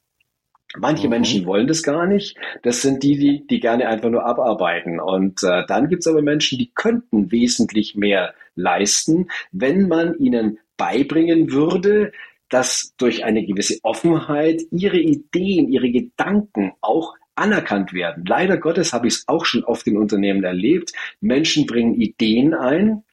[0.78, 1.12] Manche mhm.
[1.12, 2.38] Menschen wollen das gar nicht.
[2.64, 5.00] Das sind die, die, die gerne einfach nur abarbeiten.
[5.00, 10.60] Und äh, dann gibt es aber Menschen, die könnten wesentlich mehr leisten, wenn man ihnen
[10.78, 12.12] beibringen würde,
[12.52, 18.26] dass durch eine gewisse Offenheit ihre Ideen, ihre Gedanken auch anerkannt werden.
[18.26, 20.92] Leider Gottes habe ich es auch schon oft in Unternehmen erlebt.
[21.22, 23.04] Menschen bringen Ideen ein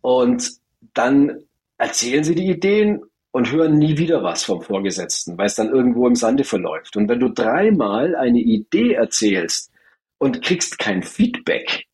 [0.00, 0.50] und
[0.92, 1.44] dann
[1.78, 3.00] erzählen sie die Ideen
[3.30, 6.96] und hören nie wieder was vom Vorgesetzten, weil es dann irgendwo im Sande verläuft.
[6.96, 9.70] Und wenn du dreimal eine Idee erzählst
[10.18, 11.86] und kriegst kein Feedback,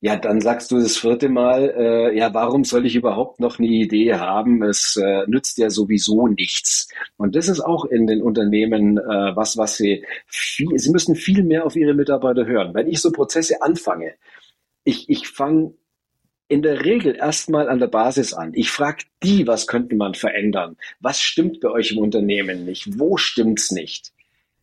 [0.00, 3.66] ja, dann sagst du das vierte Mal, äh, ja, warum soll ich überhaupt noch eine
[3.66, 4.62] Idee haben?
[4.62, 6.88] Es äh, nützt ja sowieso nichts.
[7.16, 9.02] Und das ist auch in den Unternehmen äh,
[9.36, 12.74] was, was sie viel, sie müssen viel mehr auf ihre Mitarbeiter hören.
[12.74, 14.14] Wenn ich so Prozesse anfange,
[14.84, 15.74] ich, ich fange
[16.46, 18.52] in der Regel erstmal an der Basis an.
[18.54, 20.76] Ich frage die, was könnte man verändern?
[21.00, 22.98] Was stimmt bei euch im Unternehmen nicht?
[22.98, 24.12] Wo stimmt's nicht?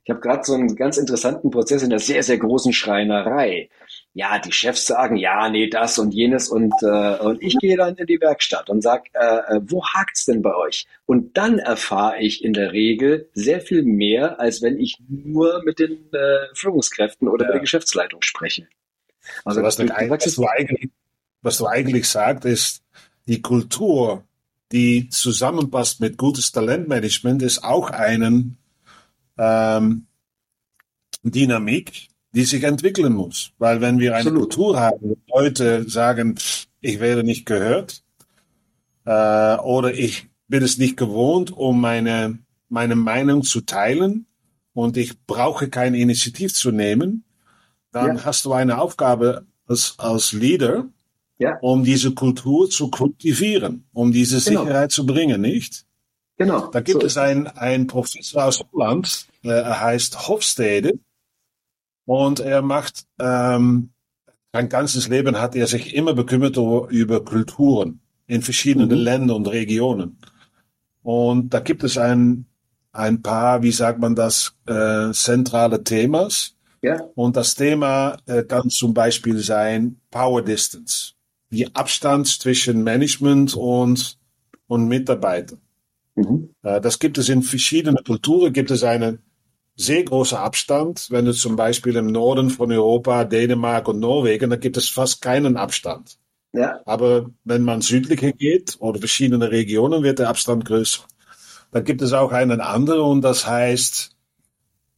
[0.04, 3.70] Ich habe gerade so einen ganz interessanten Prozess in einer sehr, sehr großen Schreinerei.
[4.18, 7.98] Ja, die Chefs sagen, ja, nee, das und jenes und, äh, und ich gehe dann
[7.98, 10.88] in die Werkstatt und sag, äh, äh, wo hakt's denn bei euch?
[11.06, 15.80] Und dann erfahre ich in der Regel sehr viel mehr, als wenn ich nur mit
[15.80, 17.48] den äh, Führungskräften oder ja.
[17.50, 18.70] mit der Geschäftsleitung spreche.
[19.44, 20.90] Also, was, du, du, was, du eigentlich,
[21.42, 22.84] was du eigentlich sagst, ist,
[23.28, 24.24] die Kultur,
[24.72, 28.58] die zusammenpasst mit gutes Talentmanagement, ist auch einen
[29.38, 30.08] ähm,
[31.24, 33.52] Dynamik, die sich entwickeln muss.
[33.58, 34.42] Weil wenn wir eine Absolut.
[34.42, 36.36] Kultur haben, wo Leute sagen,
[36.82, 38.04] ich werde nicht gehört
[39.06, 42.38] äh, oder ich bin es nicht gewohnt, um meine,
[42.70, 44.28] meine Meinung zu teilen
[44.74, 47.24] und ich brauche keine Initiative zu nehmen,
[47.92, 48.26] dann ja.
[48.26, 50.90] hast du eine Aufgabe als, als Leader,
[51.40, 51.58] ja.
[51.62, 54.66] um diese Kultur zu kultivieren, um diese genau.
[54.66, 55.86] Sicherheit zu bringen, nicht?
[56.38, 56.68] Genau.
[56.68, 61.00] Da gibt so es ein, ein Professor aus Holland, äh, er heißt Hofstede
[62.06, 63.90] und er macht, ähm,
[64.54, 69.04] sein ganzes Leben hat er sich immer bekümmert über Kulturen in verschiedenen mhm.
[69.04, 70.18] Ländern und Regionen.
[71.04, 72.46] Und da gibt es ein,
[72.92, 76.56] ein paar, wie sagt man das, äh, zentrale Themas.
[76.82, 77.02] Ja.
[77.16, 81.14] Und das Thema äh, kann zum Beispiel sein Power Distance,
[81.50, 84.18] die Abstand zwischen Management und,
[84.68, 85.60] und Mitarbeitern.
[86.16, 86.50] Mhm.
[86.64, 89.20] Äh, das gibt es in verschiedenen Kulturen, gibt es einen
[89.76, 91.08] sehr großen Abstand.
[91.10, 95.22] Wenn du zum Beispiel im Norden von Europa, Dänemark und Norwegen, da gibt es fast
[95.22, 96.18] keinen Abstand.
[96.54, 96.80] Ja.
[96.86, 101.04] Aber wenn man südlicher geht oder verschiedene Regionen, wird der Abstand größer.
[101.72, 104.16] Dann gibt es auch einen anderen und das heißt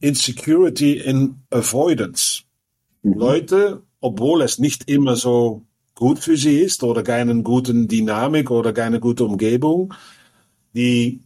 [0.00, 2.42] Insecurity in Avoidance.
[3.02, 3.14] Mhm.
[3.14, 5.64] Leute, obwohl es nicht immer so
[5.96, 9.92] gut für sie ist oder keine guten Dynamik oder keine gute Umgebung,
[10.72, 11.20] die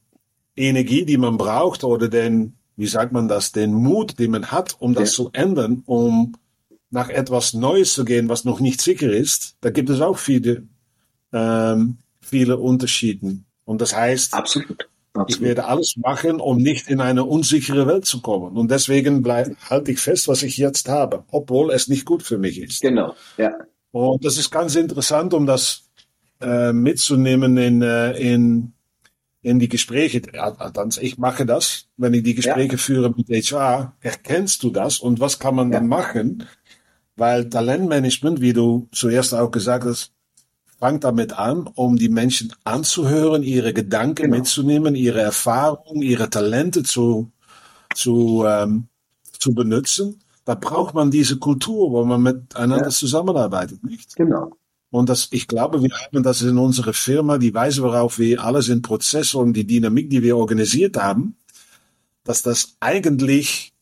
[0.56, 4.76] Energie, die man braucht oder den, wie sagt man das, den Mut, den man hat,
[4.80, 5.24] um das ja.
[5.24, 6.34] zu ändern, um
[6.90, 10.64] nach etwas Neues zu gehen, was noch nicht sicher ist, da gibt es auch viele,
[11.32, 13.38] ähm, viele Unterschiede.
[13.64, 14.88] Und das heißt, Absolut.
[15.14, 15.30] Absolut.
[15.30, 18.56] ich werde alles machen, um nicht in eine unsichere Welt zu kommen.
[18.56, 22.38] Und deswegen bleib, halte ich fest, was ich jetzt habe, obwohl es nicht gut für
[22.38, 22.80] mich ist.
[22.80, 23.52] Genau, ja.
[23.90, 25.84] Und das ist ganz interessant, um das
[26.40, 28.72] äh, mitzunehmen in, äh, in
[29.42, 32.78] in die Gespräche, althans ich mache das, wenn ich die Gespräche ja.
[32.78, 35.78] führe mit HR, erkennst du das und was kann man ja.
[35.78, 36.46] dann machen?
[37.16, 40.12] Weil Talentmanagement, wie du zuerst auch gesagt hast,
[40.78, 44.36] fängt damit an, um die Menschen anzuhören, ihre Gedanken genau.
[44.36, 47.30] mitzunehmen, ihre Erfahrungen, ihre Talente zu,
[47.94, 48.88] zu, ähm,
[49.38, 50.20] zu benutzen.
[50.44, 52.90] Da braucht man diese Kultur, wo man miteinander ja.
[52.90, 54.16] zusammenarbeitet, nicht?
[54.16, 54.56] Genau.
[54.92, 58.68] Und das, ich glaube, wir haben das in unserer Firma, die Weise, worauf wir alles
[58.68, 61.34] in Prozesse und die Dynamik, die wir organisiert haben,
[62.24, 63.72] dass das eigentlich,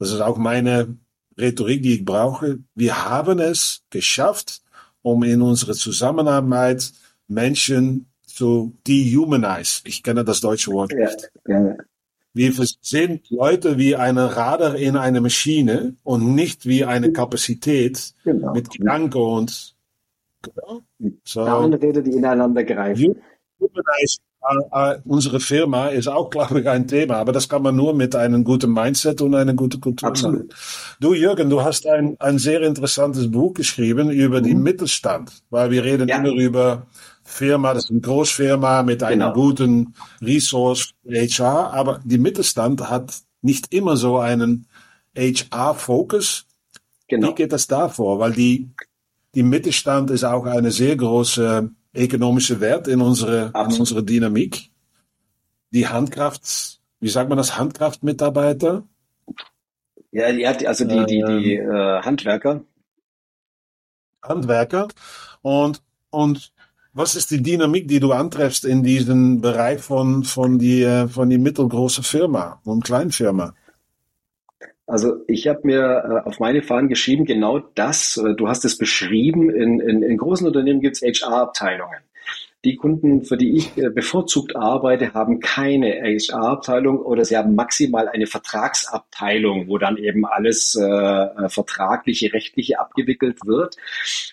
[0.00, 0.96] das ist auch meine
[1.38, 4.60] Rhetorik, die ich brauche, wir haben es geschafft,
[5.02, 6.92] um in unserer Zusammenarbeit
[7.28, 9.82] Menschen zu dehumanize.
[9.84, 11.30] Ich kenne das deutsche Wort nicht.
[11.46, 11.76] Ja, ja.
[12.32, 18.52] Wir sehen Leute wie eine Radar in eine Maschine und nicht wie eine Kapazität genau.
[18.52, 19.76] mit Gedanken und
[20.42, 20.80] Genau.
[21.24, 23.16] So, Zahnräder, die ineinander greifen.
[24.72, 28.16] Äh, unsere Firma ist auch, glaube ich, ein Thema, aber das kann man nur mit
[28.16, 30.48] einem guten Mindset und einer guten Kultur Absolut.
[30.48, 30.60] machen.
[30.98, 34.44] Du, Jürgen, du hast ein, ein sehr interessantes Buch geschrieben über mhm.
[34.44, 36.16] den Mittelstand, weil wir reden ja.
[36.16, 36.86] immer über
[37.22, 39.32] Firma, das ist eine Großfirma mit einem genau.
[39.34, 43.12] guten Resource HR, aber die Mittelstand hat
[43.42, 44.66] nicht immer so einen
[45.16, 46.46] HR-Fokus.
[47.08, 47.28] Genau.
[47.28, 48.18] Wie geht das da vor?
[48.18, 48.70] Weil die
[49.34, 54.70] die Mittelstand ist auch eine sehr große ökonomische Wert in unsere, in unsere Dynamik.
[55.72, 58.84] Die Handkraft, wie sagt man das, Handkraftmitarbeiter?
[60.12, 61.70] Ja, die, also die, die, die ähm.
[61.70, 62.64] äh, Handwerker.
[64.22, 64.88] Handwerker.
[65.42, 66.52] Und, und
[66.92, 71.30] was ist die Dynamik, die du antreffst in diesem Bereich von, von die, äh, von
[71.30, 73.54] die mittelgroße Firma und Kleinfirma?
[74.90, 75.80] Also ich habe mir
[76.24, 80.16] äh, auf meine Fahnen geschrieben, genau das, äh, du hast es beschrieben, in, in, in
[80.16, 82.00] großen Unternehmen gibt es HR-Abteilungen.
[82.64, 88.08] Die Kunden, für die ich äh, bevorzugt arbeite, haben keine HR-Abteilung oder sie haben maximal
[88.08, 93.76] eine Vertragsabteilung, wo dann eben alles äh, vertragliche, rechtliche abgewickelt wird.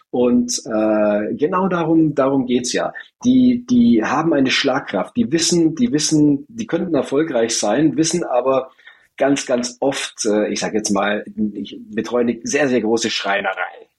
[0.10, 2.93] Und äh, genau darum, darum geht's ja.
[3.24, 8.72] Die, die haben eine Schlagkraft, die wissen, die wissen, die könnten erfolgreich sein, wissen aber,
[9.18, 13.89] ganz, ganz oft, äh, ich sage jetzt mal, ich betreue eine sehr, sehr große Schreinerei.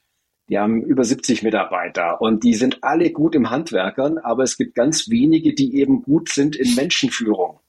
[0.49, 4.75] Die haben über 70 Mitarbeiter und die sind alle gut im Handwerkern, aber es gibt
[4.75, 7.61] ganz wenige, die eben gut sind in Menschenführung.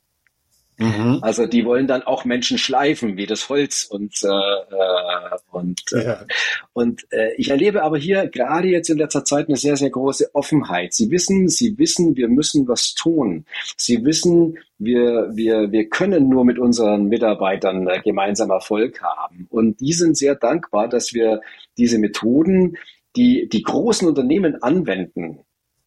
[0.80, 1.20] Mhm.
[1.22, 6.06] Also die wollen dann auch Menschen schleifen, wie das Holz und äh, äh und äh,
[6.06, 6.26] ja.
[6.72, 10.34] und äh, ich erlebe aber hier gerade jetzt in letzter Zeit eine sehr sehr große
[10.34, 10.94] Offenheit.
[10.94, 13.46] Sie wissen, sie wissen, wir müssen was tun.
[13.76, 19.82] Sie wissen, wir wir wir können nur mit unseren Mitarbeitern äh, gemeinsam Erfolg haben und
[19.82, 21.42] die sind sehr dankbar, dass wir
[21.78, 22.78] diese Methoden,
[23.18, 25.40] die die großen Unternehmen anwenden,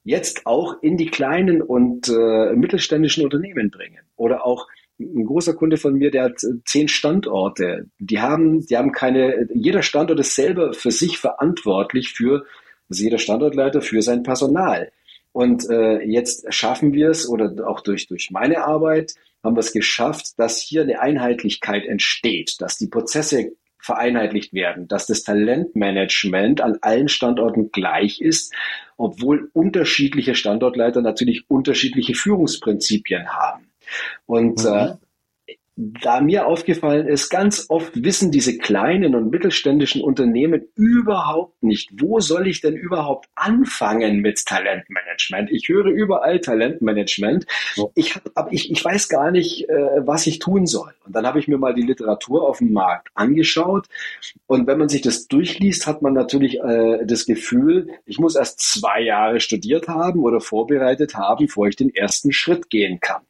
[0.05, 4.69] jetzt auch in die kleinen und äh, mittelständischen Unternehmen bringen oder auch
[4.99, 7.89] ein großer Kunde von mir, der hat äh, zehn Standorte.
[7.99, 12.45] Die haben, die haben keine, jeder Standort ist selber für sich verantwortlich für,
[12.89, 14.93] also jeder Standortleiter für sein Personal.
[15.33, 19.73] Und äh, jetzt schaffen wir es, oder auch durch, durch meine Arbeit, haben wir es
[19.73, 26.79] geschafft, dass hier eine Einheitlichkeit entsteht, dass die Prozesse vereinheitlicht werden, dass das Talentmanagement an
[26.83, 28.55] allen Standorten gleich ist,
[28.97, 33.72] obwohl unterschiedliche Standortleiter natürlich unterschiedliche Führungsprinzipien haben.
[34.33, 34.99] Und äh, mhm.
[35.47, 41.91] äh, da mir aufgefallen ist, ganz oft wissen diese kleinen und mittelständischen Unternehmen überhaupt nicht,
[42.01, 45.51] wo soll ich denn überhaupt anfangen mit Talentmanagement?
[45.51, 47.45] Ich höre überall Talentmanagement.
[47.95, 50.95] Ich, hab, aber ich, ich weiß gar nicht, äh, was ich tun soll.
[51.05, 53.87] Und dann habe ich mir mal die Literatur auf dem Markt angeschaut.
[54.47, 58.61] Und wenn man sich das durchliest, hat man natürlich äh, das Gefühl, ich muss erst
[58.61, 63.21] zwei Jahre studiert haben oder vorbereitet haben, bevor ich den ersten Schritt gehen kann.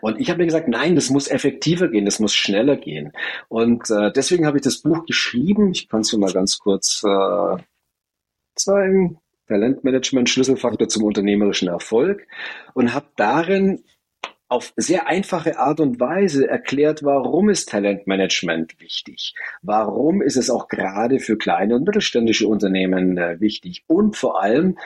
[0.00, 3.12] Und ich habe mir gesagt, nein, das muss effektiver gehen, das muss schneller gehen.
[3.48, 5.72] Und äh, deswegen habe ich das Buch geschrieben.
[5.72, 7.56] Ich kann es dir mal ganz kurz äh,
[8.54, 9.18] zeigen.
[9.46, 12.26] Talentmanagement, Schlüsselfaktor zum unternehmerischen Erfolg.
[12.72, 13.82] Und habe darin
[14.48, 19.34] auf sehr einfache Art und Weise erklärt, warum ist Talentmanagement wichtig?
[19.62, 23.84] Warum ist es auch gerade für kleine und mittelständische Unternehmen äh, wichtig?
[23.86, 24.78] Und vor allem,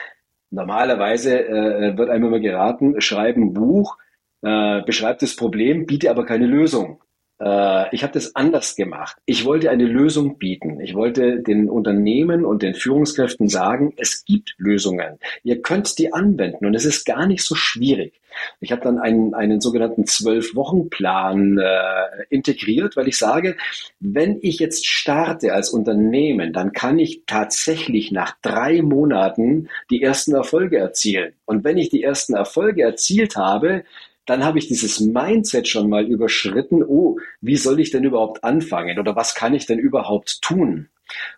[0.49, 3.97] normalerweise äh, wird einem immer geraten, schreiben Buch,
[4.41, 7.01] äh, beschreibt das Problem, biete aber keine Lösung.
[7.39, 9.17] Äh, ich habe das anders gemacht.
[9.25, 10.79] Ich wollte eine Lösung bieten.
[10.81, 15.19] Ich wollte den Unternehmen und den Führungskräften sagen, es gibt Lösungen.
[15.43, 18.19] Ihr könnt die anwenden und es ist gar nicht so schwierig.
[18.59, 23.57] Ich habe dann einen, einen sogenannten Zwölf-Wochen-Plan äh, integriert, weil ich sage,
[23.99, 30.35] wenn ich jetzt starte als Unternehmen, dann kann ich tatsächlich nach drei Monaten die ersten
[30.35, 31.33] Erfolge erzielen.
[31.45, 33.83] Und wenn ich die ersten Erfolge erzielt habe,
[34.29, 38.99] dann habe ich dieses Mindset schon mal überschritten, oh, wie soll ich denn überhaupt anfangen
[38.99, 40.89] oder was kann ich denn überhaupt tun?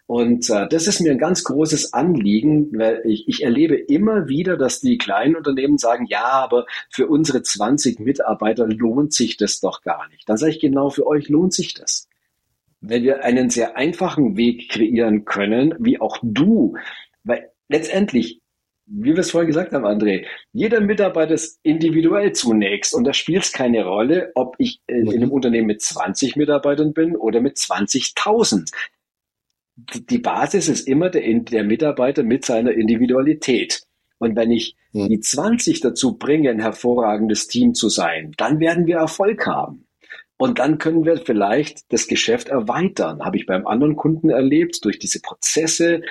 [0.05, 4.57] Und äh, das ist mir ein ganz großes Anliegen, weil ich, ich erlebe immer wieder,
[4.57, 9.81] dass die kleinen Unternehmen sagen, ja, aber für unsere 20 Mitarbeiter lohnt sich das doch
[9.83, 10.27] gar nicht.
[10.27, 12.09] Dann sage ich genau, für euch lohnt sich das.
[12.81, 16.75] Wenn wir einen sehr einfachen Weg kreieren können, wie auch du,
[17.23, 18.40] weil letztendlich
[18.93, 23.43] wie wir es vorhin gesagt haben, André, jeder Mitarbeiter ist individuell zunächst und da spielt
[23.43, 25.31] es keine Rolle, ob ich in einem mhm.
[25.31, 28.69] Unternehmen mit 20 Mitarbeitern bin oder mit 20.000.
[30.09, 33.83] Die Basis ist immer der, der, Mitarbeiter mit seiner Individualität.
[34.19, 35.07] Und wenn ich mhm.
[35.07, 39.87] die 20 dazu bringe, ein hervorragendes Team zu sein, dann werden wir Erfolg haben.
[40.37, 43.23] Und dann können wir vielleicht das Geschäft erweitern.
[43.23, 46.01] Habe ich beim anderen Kunden erlebt, durch diese Prozesse,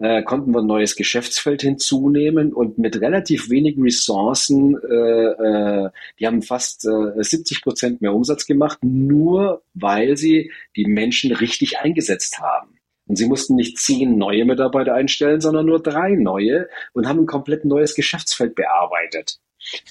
[0.00, 6.26] äh, konnten wir ein neues Geschäftsfeld hinzunehmen und mit relativ wenigen Ressourcen, äh, äh, die
[6.26, 12.38] haben fast äh, 70 Prozent mehr Umsatz gemacht, nur weil sie die Menschen richtig eingesetzt
[12.40, 12.78] haben.
[13.06, 17.26] Und sie mussten nicht zehn neue Mitarbeiter einstellen, sondern nur drei neue und haben ein
[17.26, 19.38] komplett neues Geschäftsfeld bearbeitet.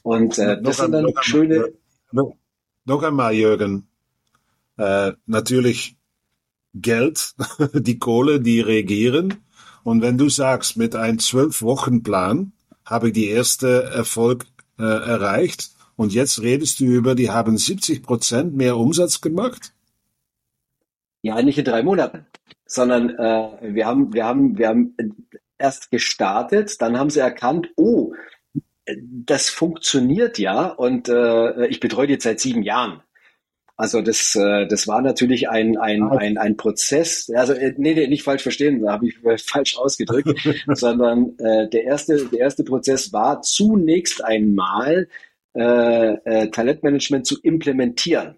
[0.01, 1.71] Und äh, das sind dann noch schöne.
[2.11, 2.35] Noch,
[2.85, 3.87] noch einmal, Jürgen.
[4.77, 5.97] Äh, natürlich
[6.73, 7.35] Geld,
[7.73, 9.35] die Kohle, die regieren.
[9.89, 12.51] Und wenn du sagst, mit einem Zwölf-Wochen-Plan
[12.85, 14.45] habe ich die erste Erfolg
[14.77, 19.73] äh, erreicht und jetzt redest du über, die haben 70 Prozent mehr Umsatz gemacht?
[21.23, 22.27] Ja, nicht in drei Monaten,
[22.67, 24.95] sondern äh, wir haben, wir haben, wir haben
[25.57, 28.13] erst gestartet, dann haben sie erkannt, oh,
[29.01, 33.01] das funktioniert ja und äh, ich betreue die jetzt seit sieben Jahren.
[33.79, 37.31] Also das, äh, das war natürlich ein, ein, ein, ein Prozess.
[37.33, 40.37] Also äh, nee, nee, nicht falsch verstehen, da habe ich falsch ausgedrückt,
[40.73, 45.07] sondern äh, der erste, der erste Prozess war zunächst einmal
[45.55, 48.35] äh, äh, Talentmanagement zu implementieren.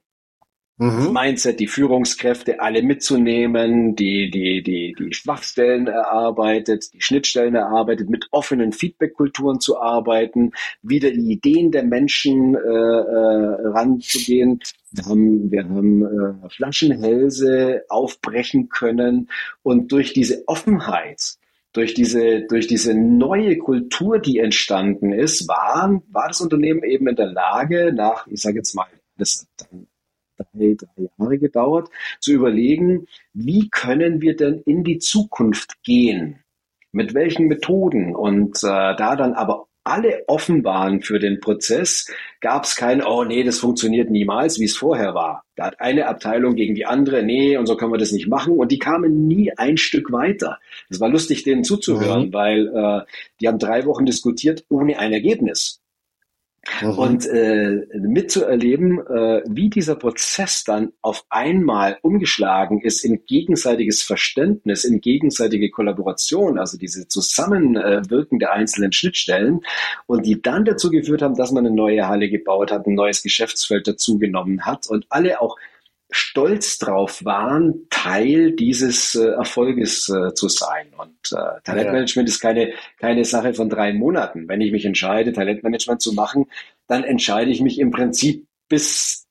[0.82, 1.14] Mhm.
[1.14, 8.28] Mindset, die Führungskräfte alle mitzunehmen, die, die, die, die Schwachstellen erarbeitet, die Schnittstellen erarbeitet, mit
[8.32, 10.52] offenen Feedback-Kulturen zu arbeiten,
[10.82, 14.60] wieder die Ideen der Menschen äh, äh, ranzugehen.
[14.92, 19.30] Wir haben, wir haben äh, Flaschenhälse aufbrechen können
[19.62, 21.38] und durch diese Offenheit
[21.74, 27.16] durch diese, durch diese neue Kultur, die entstanden ist, war, war das Unternehmen eben in
[27.16, 29.88] der Lage, nach, ich sage jetzt mal, das dann
[30.54, 31.90] drei, drei Jahre gedauert,
[32.20, 36.40] zu überlegen, wie können wir denn in die Zukunft gehen?
[36.92, 38.16] Mit welchen Methoden?
[38.16, 42.08] Und äh, da dann aber alle offen waren für den Prozess,
[42.40, 45.44] gab es kein, oh nee, das funktioniert niemals, wie es vorher war.
[45.56, 48.54] Da hat eine Abteilung gegen die andere, nee, und so können wir das nicht machen.
[48.54, 50.60] Und die kamen nie ein Stück weiter.
[50.90, 52.34] Es war lustig, denen zuzuhören, mhm.
[52.34, 53.02] weil äh,
[53.40, 55.81] die haben drei Wochen diskutiert ohne ein Ergebnis.
[56.82, 56.90] Mhm.
[56.92, 64.84] Und äh, mitzuerleben, äh, wie dieser Prozess dann auf einmal umgeschlagen ist in gegenseitiges Verständnis,
[64.84, 69.62] in gegenseitige Kollaboration, also diese Zusammenwirken der einzelnen Schnittstellen
[70.06, 73.24] und die dann dazu geführt haben, dass man eine neue Halle gebaut hat, ein neues
[73.24, 75.58] Geschäftsfeld dazugenommen hat und alle auch
[76.12, 80.88] stolz drauf waren, Teil dieses äh, Erfolges äh, zu sein.
[80.98, 82.34] Und äh, Talentmanagement ja.
[82.34, 84.48] ist keine, keine Sache von drei Monaten.
[84.48, 86.46] Wenn ich mich entscheide, Talentmanagement zu machen,
[86.88, 89.26] dann entscheide ich mich im Prinzip bis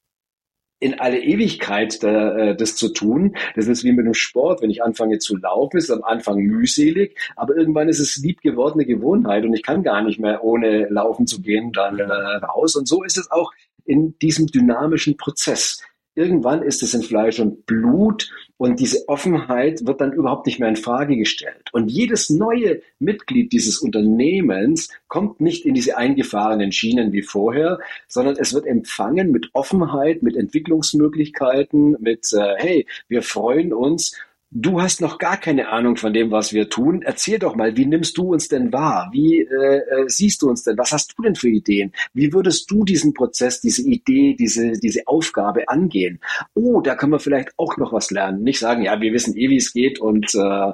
[0.80, 3.36] in alle Ewigkeit da, äh, das zu tun.
[3.54, 4.62] Das ist wie mit dem Sport.
[4.62, 8.40] Wenn ich anfange zu laufen, ist es am Anfang mühselig, aber irgendwann ist es lieb
[8.40, 12.74] gewordene Gewohnheit und ich kann gar nicht mehr ohne laufen zu gehen dann äh, raus.
[12.76, 13.52] Und so ist es auch
[13.84, 15.82] in diesem dynamischen Prozess.
[16.14, 20.68] Irgendwann ist es in Fleisch und Blut und diese Offenheit wird dann überhaupt nicht mehr
[20.68, 21.70] in Frage gestellt.
[21.72, 28.36] Und jedes neue Mitglied dieses Unternehmens kommt nicht in diese eingefahrenen Schienen wie vorher, sondern
[28.36, 34.16] es wird empfangen mit Offenheit, mit Entwicklungsmöglichkeiten, mit, äh, hey, wir freuen uns
[34.53, 37.03] Du hast noch gar keine Ahnung von dem, was wir tun.
[37.03, 39.09] Erzähl doch mal, wie nimmst du uns denn wahr?
[39.12, 40.76] Wie äh, äh, siehst du uns denn?
[40.76, 41.92] Was hast du denn für Ideen?
[42.14, 46.18] Wie würdest du diesen Prozess, diese Idee, diese, diese Aufgabe angehen?
[46.55, 48.42] Oh, da können wir vielleicht auch noch was lernen.
[48.42, 50.01] Nicht sagen, ja, wir wissen eh, wie es geht.
[50.01, 50.72] Und, äh,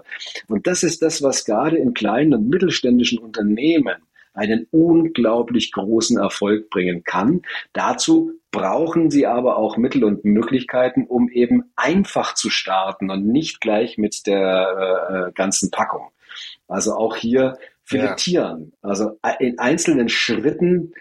[0.49, 3.97] und das ist das, was gerade in kleinen und mittelständischen Unternehmen
[4.33, 7.43] einen unglaublich großen Erfolg bringen kann.
[7.75, 13.61] Dazu brauchen sie aber auch Mittel und Möglichkeiten, um eben einfach zu starten und nicht
[13.61, 16.09] gleich mit der äh, ganzen Packung.
[16.67, 18.73] Also auch hier filetieren.
[18.83, 18.89] Ja.
[18.89, 20.95] Also äh, in einzelnen Schritten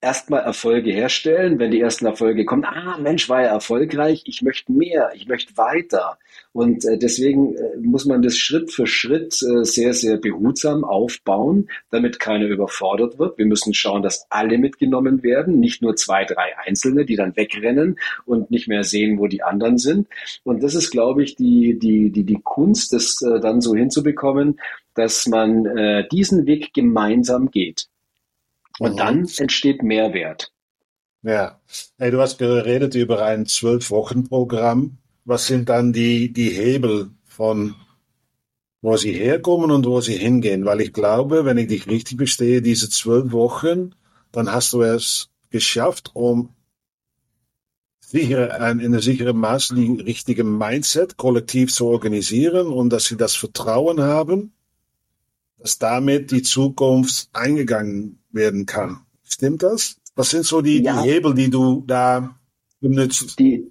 [0.00, 1.58] erstmal Erfolge herstellen.
[1.58, 5.56] Wenn die ersten Erfolge kommen, ah, Mensch, war ja erfolgreich, ich möchte mehr, ich möchte
[5.56, 6.18] weiter.
[6.52, 11.68] Und äh, deswegen äh, muss man das Schritt für Schritt äh, sehr, sehr behutsam aufbauen,
[11.90, 13.38] damit keiner überfordert wird.
[13.38, 17.98] Wir müssen schauen, dass alle mitgenommen werden, nicht nur zwei, drei Einzelne, die dann wegrennen
[18.24, 20.08] und nicht mehr sehen, wo die anderen sind.
[20.44, 24.60] Und das ist, glaube ich, die, die, die, die Kunst, das äh, dann so hinzubekommen,
[24.94, 27.88] dass man äh, diesen Weg gemeinsam geht.
[28.78, 28.96] Und mhm.
[28.96, 30.52] dann entsteht Mehrwert.
[31.22, 31.60] Ja,
[31.98, 34.98] hey, du hast geredet über ein Zwölf-Wochen-Programm.
[35.24, 37.74] Was sind dann die, die Hebel von
[38.80, 40.64] wo sie herkommen und wo sie hingehen?
[40.64, 43.94] Weil ich glaube, wenn ich dich richtig verstehe, diese zwölf Wochen,
[44.32, 46.50] dann hast du es geschafft, um
[48.00, 53.34] sicher, in einem sicheren Maß die richtige Mindset kollektiv zu organisieren und dass sie das
[53.34, 54.52] Vertrauen haben,
[55.58, 59.00] dass damit die Zukunft eingegangen werden kann.
[59.24, 59.96] Stimmt das?
[60.16, 61.02] Was sind so die, ja.
[61.02, 62.34] die Hebel, die du da
[62.80, 63.38] benutzt?
[63.38, 63.70] Die,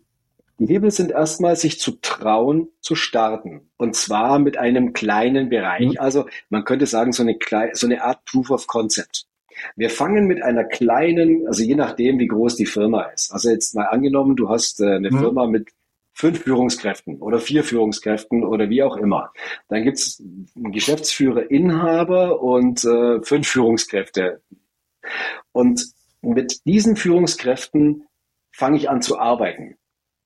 [0.59, 3.69] die Hebel sind erstmal, sich zu trauen, zu starten.
[3.77, 5.89] Und zwar mit einem kleinen Bereich.
[5.89, 5.97] Mhm.
[5.97, 7.37] Also man könnte sagen, so eine,
[7.73, 9.25] so eine Art Proof of Concept.
[9.75, 13.31] Wir fangen mit einer kleinen, also je nachdem, wie groß die Firma ist.
[13.31, 15.19] Also jetzt mal angenommen, du hast äh, eine mhm.
[15.19, 15.69] Firma mit
[16.17, 19.31] fünf Führungskräften oder vier Führungskräften oder wie auch immer.
[19.69, 20.19] Dann gibt's
[20.55, 24.41] einen Geschäftsführer, Inhaber und äh, fünf Führungskräfte.
[25.51, 25.85] Und
[26.21, 28.07] mit diesen Führungskräften
[28.51, 29.77] fange ich an zu arbeiten.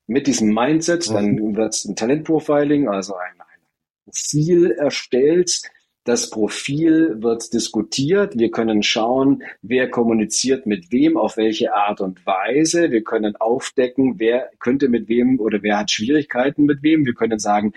[0.08, 1.58] Mit diesem Mindset, dann mhm.
[1.58, 5.62] wird ein Talentprofiling, also ein, ein Ziel erstellt,
[6.04, 8.38] das Profil wird diskutiert.
[8.38, 12.92] Wir können schauen, wer kommuniziert mit wem, auf welche Art und Weise.
[12.92, 17.06] Wir können aufdecken, wer könnte mit wem oder wer hat Schwierigkeiten mit wem.
[17.06, 17.74] Wir können sagen,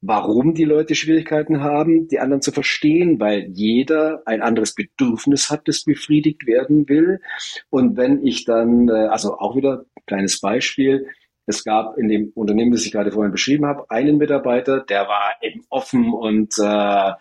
[0.00, 5.68] warum die Leute Schwierigkeiten haben, die anderen zu verstehen, weil jeder ein anderes Bedürfnis hat,
[5.68, 7.20] das befriedigt werden will.
[7.68, 11.08] Und wenn ich dann, äh, also auch wieder kleines Beispiel,
[11.48, 15.34] es gab in dem Unternehmen, das ich gerade vorhin beschrieben habe, einen Mitarbeiter, der war
[15.40, 17.12] eben offen und, äh,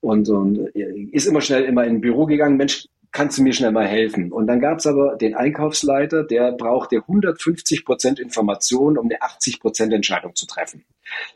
[0.00, 0.58] und, und
[1.12, 2.56] ist immer schnell immer in ein Büro gegangen.
[2.56, 4.32] Mensch, kannst du mir schnell mal helfen?
[4.32, 9.60] Und dann gab es aber den Einkaufsleiter, der brauchte 150 Prozent Informationen, um eine 80
[9.60, 10.84] Prozent Entscheidung zu treffen.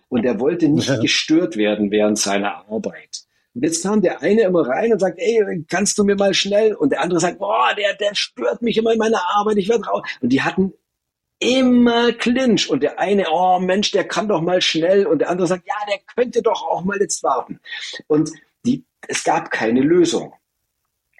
[0.08, 0.98] Und er wollte nicht ja.
[0.98, 3.24] gestört werden während seiner Arbeit.
[3.54, 6.74] Und jetzt kam der eine immer rein und sagt, ey, kannst du mir mal schnell?
[6.74, 9.84] Und der andere sagt, boah, der, der stört mich immer in meiner Arbeit, ich werde
[9.84, 10.02] raus.
[10.20, 10.72] Und die hatten
[11.38, 12.68] immer Clinch.
[12.68, 15.06] Und der eine, oh Mensch, der kann doch mal schnell.
[15.06, 17.60] Und der andere sagt, ja, der könnte doch auch mal jetzt warten.
[18.06, 18.30] Und
[18.64, 20.34] die, es gab keine Lösung.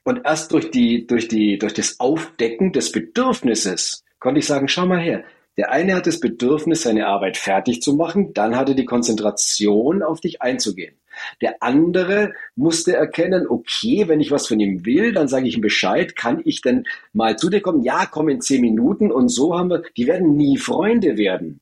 [0.05, 4.87] Und erst durch die, durch die, durch das Aufdecken des Bedürfnisses konnte ich sagen, schau
[4.87, 5.25] mal her.
[5.59, 10.21] Der eine hat das Bedürfnis, seine Arbeit fertig zu machen, dann hatte die Konzentration, auf
[10.21, 10.95] dich einzugehen.
[11.41, 15.61] Der andere musste erkennen, okay, wenn ich was von ihm will, dann sage ich ihm
[15.61, 17.83] Bescheid, kann ich denn mal zu dir kommen?
[17.83, 21.61] Ja, komm in zehn Minuten und so haben wir, die werden nie Freunde werden.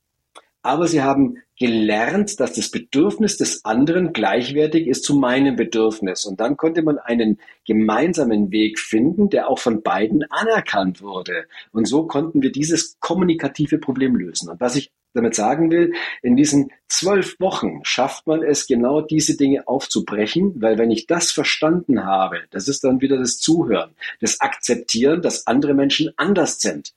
[0.63, 6.25] Aber sie haben gelernt, dass das Bedürfnis des anderen gleichwertig ist zu meinem Bedürfnis.
[6.25, 11.47] Und dann konnte man einen gemeinsamen Weg finden, der auch von beiden anerkannt wurde.
[11.73, 14.51] Und so konnten wir dieses kommunikative Problem lösen.
[14.51, 15.93] Und was ich damit sagen will,
[16.23, 21.33] in diesen zwölf Wochen schafft man es, genau diese Dinge aufzubrechen, weil wenn ich das
[21.33, 23.91] verstanden habe, das ist dann wieder das Zuhören,
[24.21, 26.93] das Akzeptieren, dass andere Menschen anders sind.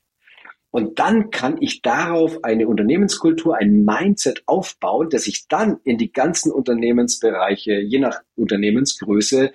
[0.72, 6.12] Und dann kann ich darauf eine Unternehmenskultur, ein Mindset aufbauen, das ich dann in die
[6.12, 9.52] ganzen Unternehmensbereiche, je nach Unternehmensgröße,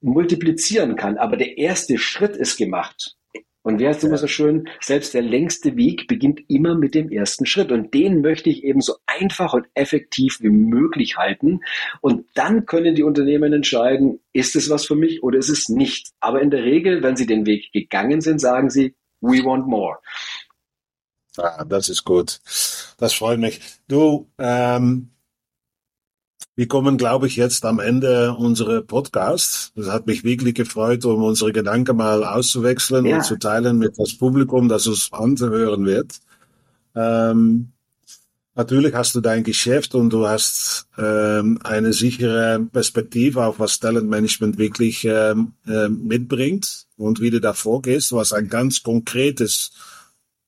[0.00, 1.16] multiplizieren kann.
[1.18, 3.16] Aber der erste Schritt ist gemacht.
[3.62, 4.68] Und wer ist immer so schön?
[4.80, 7.70] Selbst der längste Weg beginnt immer mit dem ersten Schritt.
[7.70, 11.60] Und den möchte ich eben so einfach und effektiv wie möglich halten.
[12.00, 16.10] Und dann können die Unternehmen entscheiden, ist es was für mich oder ist es nicht.
[16.18, 19.98] Aber in der Regel, wenn sie den Weg gegangen sind, sagen sie, we want more.
[21.36, 22.40] Ah, das ist gut.
[22.98, 23.60] Das freut mich.
[23.88, 25.10] Du, ähm,
[26.54, 29.72] wir kommen, glaube ich, jetzt am Ende unserer Podcast.
[29.74, 33.16] Das hat mich wirklich gefreut, um unsere Gedanken mal auszuwechseln ja.
[33.16, 36.20] und zu teilen mit das Publikum, das uns anhören wird.
[36.94, 37.72] Ähm,
[38.54, 44.58] natürlich hast du dein Geschäft und du hast ähm, eine sichere Perspektive auf was Talentmanagement
[44.58, 48.12] wirklich ähm, äh, mitbringt und wie du da vorgehst.
[48.12, 49.72] was ein ganz konkretes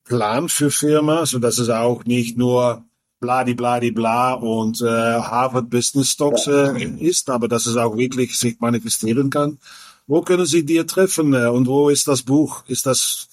[0.04, 2.84] Plan für Firma, so dass es auch nicht nur
[3.24, 8.38] bladi bladi bla und äh, Harvard Business Stocks äh, ist, aber dass es auch wirklich
[8.38, 9.58] sich manifestieren kann.
[10.06, 12.64] Wo können Sie dir treffen äh, und wo ist das Buch?
[12.68, 13.28] Ist das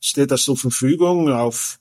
[0.00, 1.80] steht das zur Verfügung auf,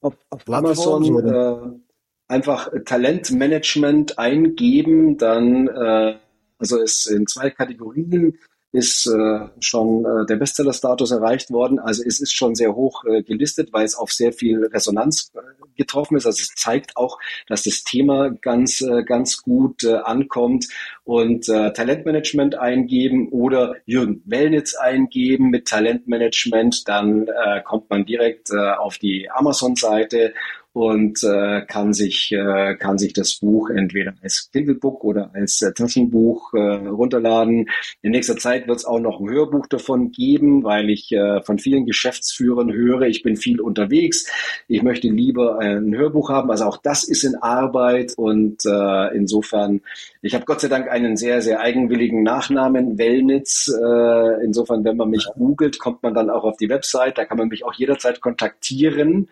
[0.00, 1.26] auf, auf Amazon?
[1.26, 6.16] Äh, einfach Talentmanagement eingeben, dann äh,
[6.58, 8.38] also es in zwei Kategorien
[8.74, 11.78] ist äh, schon äh, der Bestseller-Status erreicht worden.
[11.78, 15.38] Also es ist schon sehr hoch äh, gelistet, weil es auf sehr viel Resonanz äh,
[15.76, 16.26] getroffen ist.
[16.26, 20.66] Also es zeigt auch, dass das Thema ganz, äh, ganz gut äh, ankommt.
[21.04, 28.50] Und äh, Talentmanagement eingeben oder Jürgen Wellnitz eingeben mit Talentmanagement, dann äh, kommt man direkt
[28.50, 30.34] äh, auf die Amazon-Seite
[30.74, 35.62] und äh, kann sich äh, kann sich das Buch entweder als Kindle Book oder als
[35.62, 37.70] äh, Taschenbuch äh, runterladen.
[38.02, 41.60] In nächster Zeit wird es auch noch ein Hörbuch davon geben, weil ich äh, von
[41.60, 44.26] vielen Geschäftsführern höre, ich bin viel unterwegs,
[44.66, 46.50] ich möchte lieber ein Hörbuch haben.
[46.50, 49.80] Also auch das ist in Arbeit und äh, insofern,
[50.22, 53.68] ich habe Gott sei Dank einen sehr sehr eigenwilligen Nachnamen Wellnitz.
[53.68, 57.16] Äh, insofern, wenn man mich googelt, kommt man dann auch auf die Website.
[57.16, 59.28] Da kann man mich auch jederzeit kontaktieren.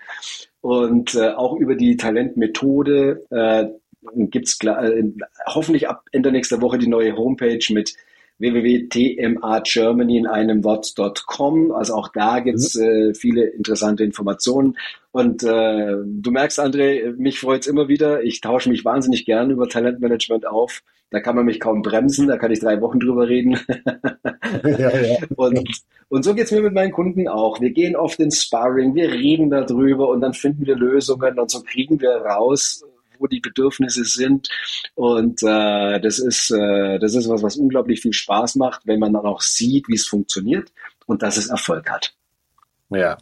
[0.63, 3.67] Und äh, auch über die Talentmethode äh,
[4.15, 5.03] gibt es äh,
[5.47, 7.95] hoffentlich ab Ende nächster Woche die neue Homepage mit
[8.43, 11.73] www.tmagermany in einem Wort.com.
[11.73, 12.85] Also auch da gibt's mhm.
[12.85, 14.77] äh, viele interessante Informationen.
[15.13, 18.23] Und äh, du merkst, André, mich freut's immer wieder.
[18.23, 20.83] Ich tausche mich wahnsinnig gern über Talentmanagement auf.
[21.11, 23.61] Da kann man mich kaum bremsen, da kann ich drei Wochen drüber reden.
[24.65, 25.17] ja, ja.
[25.37, 25.69] Und,
[26.09, 27.61] und so geht's mir mit meinen Kunden auch.
[27.61, 31.63] Wir gehen oft ins Sparring, wir reden darüber und dann finden wir Lösungen und so
[31.63, 32.85] kriegen wir raus,
[33.23, 34.49] wo die Bedürfnisse sind.
[34.95, 39.13] Und äh, das ist äh, das ist was, was unglaublich viel Spaß macht, wenn man
[39.13, 40.73] dann auch sieht, wie es funktioniert
[41.07, 42.15] und dass es Erfolg hat.
[42.91, 43.19] Ja.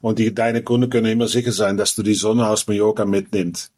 [0.00, 3.72] Und die, deine Kunden können immer sicher sein, dass du die Sonne aus Mallorca mitnimmst.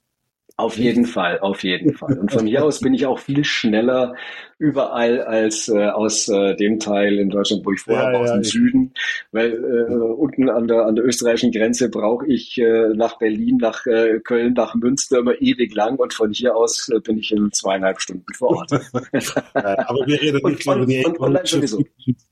[0.59, 2.19] Auf jeden Fall, auf jeden Fall.
[2.19, 4.17] Und von hier aus bin ich auch viel schneller
[4.59, 8.33] überall als äh, aus äh, dem Teil in Deutschland, wo ich vorher ja, war, aus
[8.33, 8.49] dem ja.
[8.49, 8.93] Süden.
[9.31, 13.87] Weil äh, unten an der, an der österreichischen Grenze brauche ich äh, nach Berlin, nach
[13.87, 17.53] äh, Köln, nach Münster immer ewig lang und von hier aus äh, bin ich in
[17.53, 18.73] zweieinhalb Stunden vor Ort.
[19.55, 21.87] aber wir reden nicht über die und, und,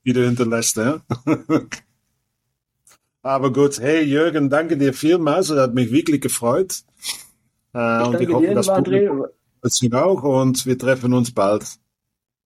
[0.05, 0.99] die du hinterlässt, ja?
[3.21, 6.83] aber gut, hey Jürgen, danke dir vielmals, das hat mich wirklich gefreut.
[7.77, 9.27] Äh, und ich hoffe, dass Publikum
[9.93, 11.77] auch und wir treffen uns bald.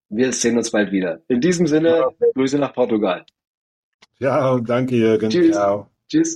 [0.10, 1.22] Wir sehen uns bald wieder.
[1.30, 3.26] In diesem Sinne, Grüße nach Portugal.
[4.20, 5.30] Ja, danke Jürgen.
[5.30, 5.56] Tschüss.
[5.56, 5.88] Ciao.
[6.10, 6.36] Tschüss.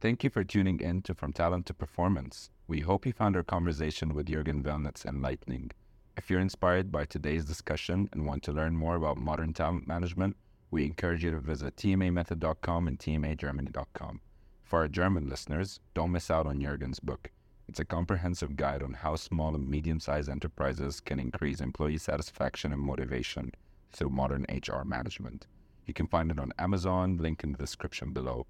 [0.00, 2.50] Thank you for tuning in to From Talent to Performance.
[2.66, 5.72] We hope you found our conversation with Jürgen Wellnitz enlightening.
[6.16, 10.36] If you're inspired by today's discussion and want to learn more about modern talent management,
[10.70, 14.20] we encourage you to visit tmamethod.com and tmagermany.com.
[14.66, 17.30] For our German listeners, don't miss out on Jürgen's book.
[17.68, 22.72] It's a comprehensive guide on how small and medium sized enterprises can increase employee satisfaction
[22.72, 23.52] and motivation
[23.92, 25.46] through modern HR management.
[25.84, 28.44] You can find it on Amazon, link in the description below.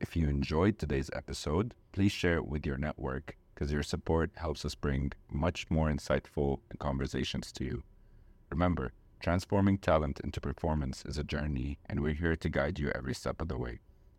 [0.00, 4.66] If you enjoyed today's episode, please share it with your network because your support helps
[4.66, 7.82] us bring much more insightful conversations to you.
[8.50, 13.14] Remember, transforming talent into performance is a journey, and we're here to guide you every
[13.14, 13.78] step of the way.